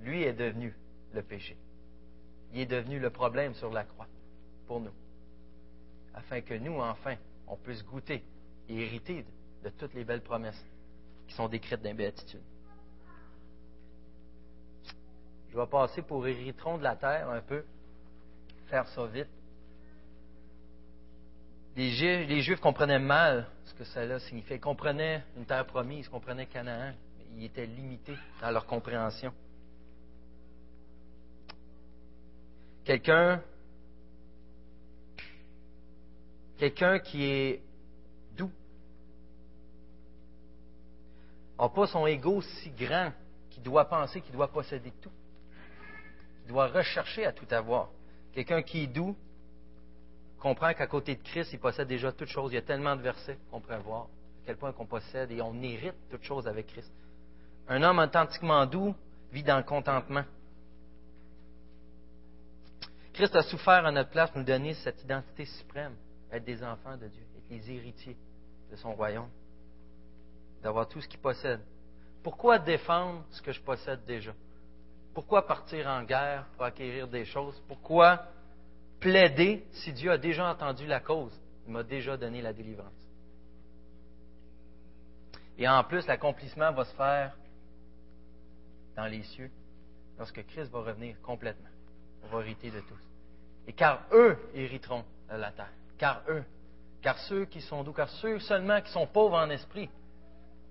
[0.00, 0.74] lui est devenu
[1.12, 1.56] le péché.
[2.52, 4.08] Il est devenu le problème sur la croix
[4.66, 4.92] pour nous.
[6.14, 7.16] Afin que nous, enfin,
[7.46, 8.22] on puisse goûter
[8.68, 9.24] et hériter
[9.64, 10.64] de toutes les belles promesses
[11.26, 12.40] qui sont décrites dans.
[15.50, 17.64] Je vais passer pour héritron de la terre un peu,
[18.68, 19.28] faire ça vite.
[21.76, 24.56] Les Juifs, les Juifs comprenaient mal ce que cela signifiait.
[24.56, 29.32] Ils comprenaient une terre promise, ils comprenaient Canaan, mais ils étaient limités dans leur compréhension.
[32.84, 33.42] Quelqu'un
[36.62, 37.60] quelqu'un qui est
[38.36, 38.52] doux
[41.58, 43.10] n'a pas son ego si grand
[43.50, 45.10] qu'il doit penser qu'il doit posséder tout.
[46.44, 47.88] Il doit rechercher à tout avoir.
[48.32, 49.16] Quelqu'un qui est doux
[50.38, 52.52] comprend qu'à côté de Christ, il possède déjà toutes choses.
[52.52, 55.42] Il y a tellement de versets qu'on pourrait voir, à quel point qu'on possède et
[55.42, 56.92] on hérite toutes choses avec Christ.
[57.66, 58.94] Un homme authentiquement doux
[59.32, 60.24] vit dans le contentement.
[63.14, 65.96] Christ a souffert à notre place pour nous donner cette identité suprême,
[66.32, 68.16] être des enfants de Dieu, être les héritiers
[68.70, 69.28] de son royaume,
[70.62, 71.60] d'avoir tout ce qu'il possède.
[72.22, 74.32] Pourquoi défendre ce que je possède déjà?
[75.12, 77.60] Pourquoi partir en guerre pour acquérir des choses?
[77.68, 78.26] Pourquoi
[78.98, 81.38] plaider si Dieu a déjà entendu la cause?
[81.66, 83.08] Il m'a déjà donné la délivrance?
[85.58, 87.36] Et en plus, l'accomplissement va se faire
[88.96, 89.50] dans les cieux
[90.16, 91.68] lorsque Christ va revenir complètement.
[92.24, 93.08] On va hériter de tous.
[93.66, 95.72] Et car eux hériteront de la terre.
[96.02, 96.42] Car eux.
[97.00, 97.92] Car ceux qui sont doux.
[97.92, 99.88] Car ceux seulement qui sont pauvres en esprit.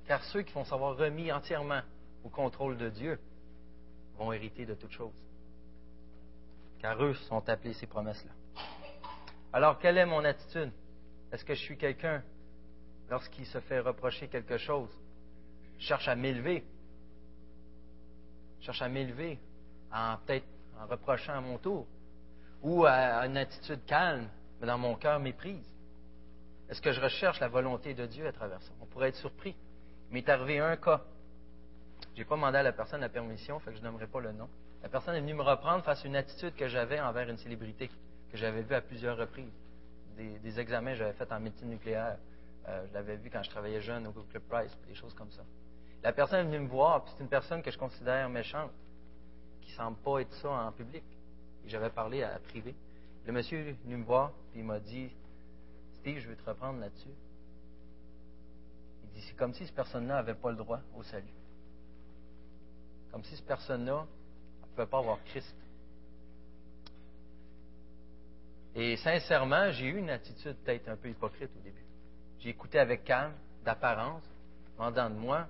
[0.06, 1.80] Car ceux qui vont savoir remis entièrement
[2.26, 3.18] au contrôle de Dieu
[4.18, 5.24] vont hériter de toutes choses.
[6.82, 8.34] Car eux sont appelés ces promesses-là.
[9.54, 10.74] Alors, quelle est mon attitude?
[11.32, 12.22] Est-ce que je suis quelqu'un,
[13.10, 14.90] lorsqu'il se fait reprocher quelque chose,
[15.80, 16.66] je cherche à m'élever?
[18.60, 19.40] Je cherche à m'élever
[19.94, 20.46] en peut-être
[20.78, 21.88] en reprochant à mon tour,
[22.62, 24.28] ou à une attitude calme,
[24.62, 25.68] mais dans mon cœur méprise.
[26.70, 28.72] Est-ce que je recherche la volonté de Dieu à travers ça?
[28.80, 29.56] On pourrait être surpris.
[30.10, 31.02] Il m'est arrivé un cas
[32.14, 34.32] je n'ai pas demandé à la personne la permission, fait que je n'aimerais pas le
[34.32, 34.50] nom.
[34.84, 37.90] La personne est venue me reprendre face à une attitude que j'avais envers une célébrité,
[38.32, 39.54] que j'avais vue à plusieurs reprises.
[40.18, 42.18] Des, examens que j'avais faits en médecine nucléaire.
[42.68, 45.42] Euh, je l'avais vu quand je travaillais jeune au Club Price, des choses comme ça.
[46.04, 48.72] La personne est venue me voir, puis c'est une personne que je considère méchante,
[49.62, 51.04] qui ne semble pas être ça en public.
[51.66, 52.76] J'avais parlé à, privé.
[53.26, 55.12] Le monsieur est venu me voir, puis il m'a dit
[56.00, 57.14] Steve, je veux te reprendre là-dessus.
[59.04, 61.34] Il dit C'est comme si cette personne-là n'avait pas le droit au salut.
[63.12, 64.06] Comme si cette personne-là
[64.62, 65.56] ne pouvait pas avoir Christ.
[68.74, 71.84] Et sincèrement, j'ai eu une attitude peut-être un peu hypocrite au début.
[72.40, 74.24] J'ai écouté avec calme, d'apparence,
[74.76, 75.48] demandant de moi.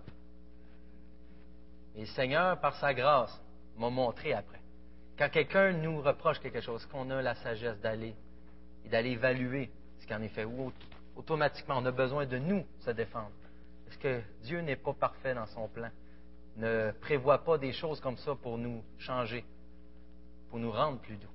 [1.96, 3.40] Et le Seigneur, par sa grâce,
[3.78, 4.61] m'a montré après.
[5.22, 8.16] Quand quelqu'un nous reproche quelque chose, qu'on a la sagesse d'aller
[8.84, 9.70] et d'aller évaluer
[10.00, 10.74] ce qu'il en est fait, ou
[11.16, 13.30] automatiquement on a besoin de nous se défendre.
[13.86, 15.92] Parce que Dieu n'est pas parfait dans son plan
[16.58, 19.46] ne prévoit pas des choses comme ça pour nous changer,
[20.50, 21.30] pour nous rendre plus doux.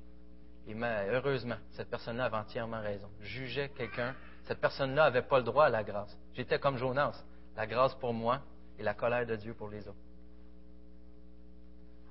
[0.67, 3.09] Et heureusement, cette personne-là avait entièrement raison.
[3.21, 4.17] Jugeait quelqu'un,
[4.47, 6.19] cette personne-là n'avait pas le droit à la grâce.
[6.35, 7.23] J'étais comme Jonas,
[7.57, 8.41] la grâce pour moi
[8.81, 10.06] et la colère de Dieu pour les autres.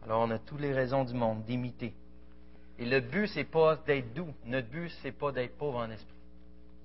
[0.06, 1.91] Alors on a toutes les raisons du monde d'imiter.
[2.78, 4.32] Et le but, c'est pas d'être doux.
[4.45, 6.16] Notre but, c'est pas d'être pauvre en esprit.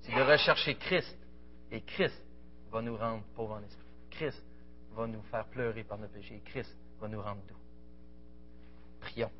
[0.01, 1.15] C'est de rechercher Christ.
[1.71, 2.19] Et Christ
[2.71, 3.85] va nous rendre pauvres en esprit.
[4.09, 4.43] Christ
[4.95, 6.41] va nous faire pleurer par nos péchés.
[6.45, 7.55] Christ va nous rendre doux.
[9.01, 9.31] Prions.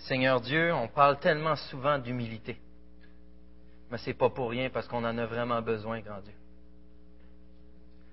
[0.00, 2.58] Seigneur Dieu, on parle tellement souvent d'humilité.
[3.90, 6.34] Mais ce n'est pas pour rien parce qu'on en a vraiment besoin, grand Dieu.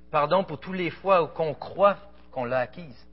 [0.10, 1.98] Pardon pour tous les fois où qu'on croit
[2.32, 3.08] qu'on l'a acquise.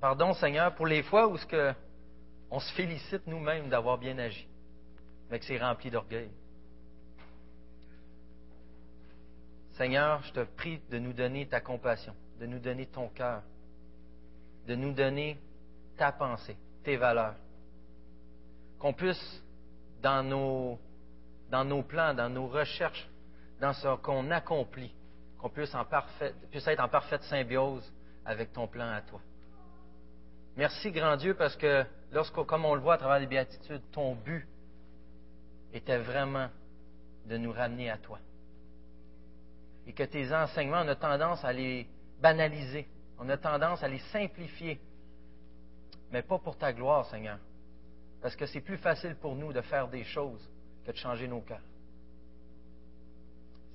[0.00, 1.72] Pardon, Seigneur, pour les fois où ce que
[2.50, 4.46] on se félicite nous-mêmes d'avoir bien agi,
[5.30, 6.30] mais que c'est rempli d'orgueil.
[9.72, 13.42] Seigneur, je te prie de nous donner ta compassion, de nous donner ton cœur,
[14.66, 15.38] de nous donner
[15.96, 17.36] ta pensée, tes valeurs.
[18.78, 19.42] Qu'on puisse,
[20.02, 20.78] dans nos,
[21.50, 23.08] dans nos plans, dans nos recherches,
[23.60, 24.92] dans ce qu'on accomplit,
[25.38, 25.74] qu'on puisse,
[26.50, 27.90] puisse être en parfaite symbiose
[28.24, 29.20] avec ton plan à toi.
[30.56, 34.14] Merci, grand Dieu, parce que lorsque, comme on le voit à travers les béatitudes, ton
[34.14, 34.46] but
[35.72, 36.48] était vraiment
[37.26, 38.18] de nous ramener à toi.
[39.86, 41.88] Et que tes enseignements, on a tendance à les
[42.20, 42.86] banaliser,
[43.18, 44.80] on a tendance à les simplifier,
[46.10, 47.38] mais pas pour ta gloire, Seigneur.
[48.22, 50.48] Parce que c'est plus facile pour nous de faire des choses
[50.86, 51.60] que de changer nos cœurs.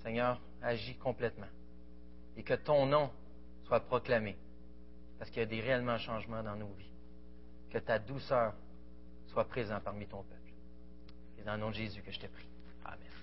[0.02, 1.50] Seigneur, agis complètement.
[2.38, 3.12] Et que ton nom
[3.66, 4.38] soit proclamé.
[5.20, 6.92] Parce qu'il y a des réellement changements dans nos vies.
[7.70, 8.54] Que ta douceur
[9.28, 10.54] soit présente parmi ton peuple.
[11.36, 12.48] C'est dans le nom de Jésus que je te prie.
[12.86, 13.17] Amen.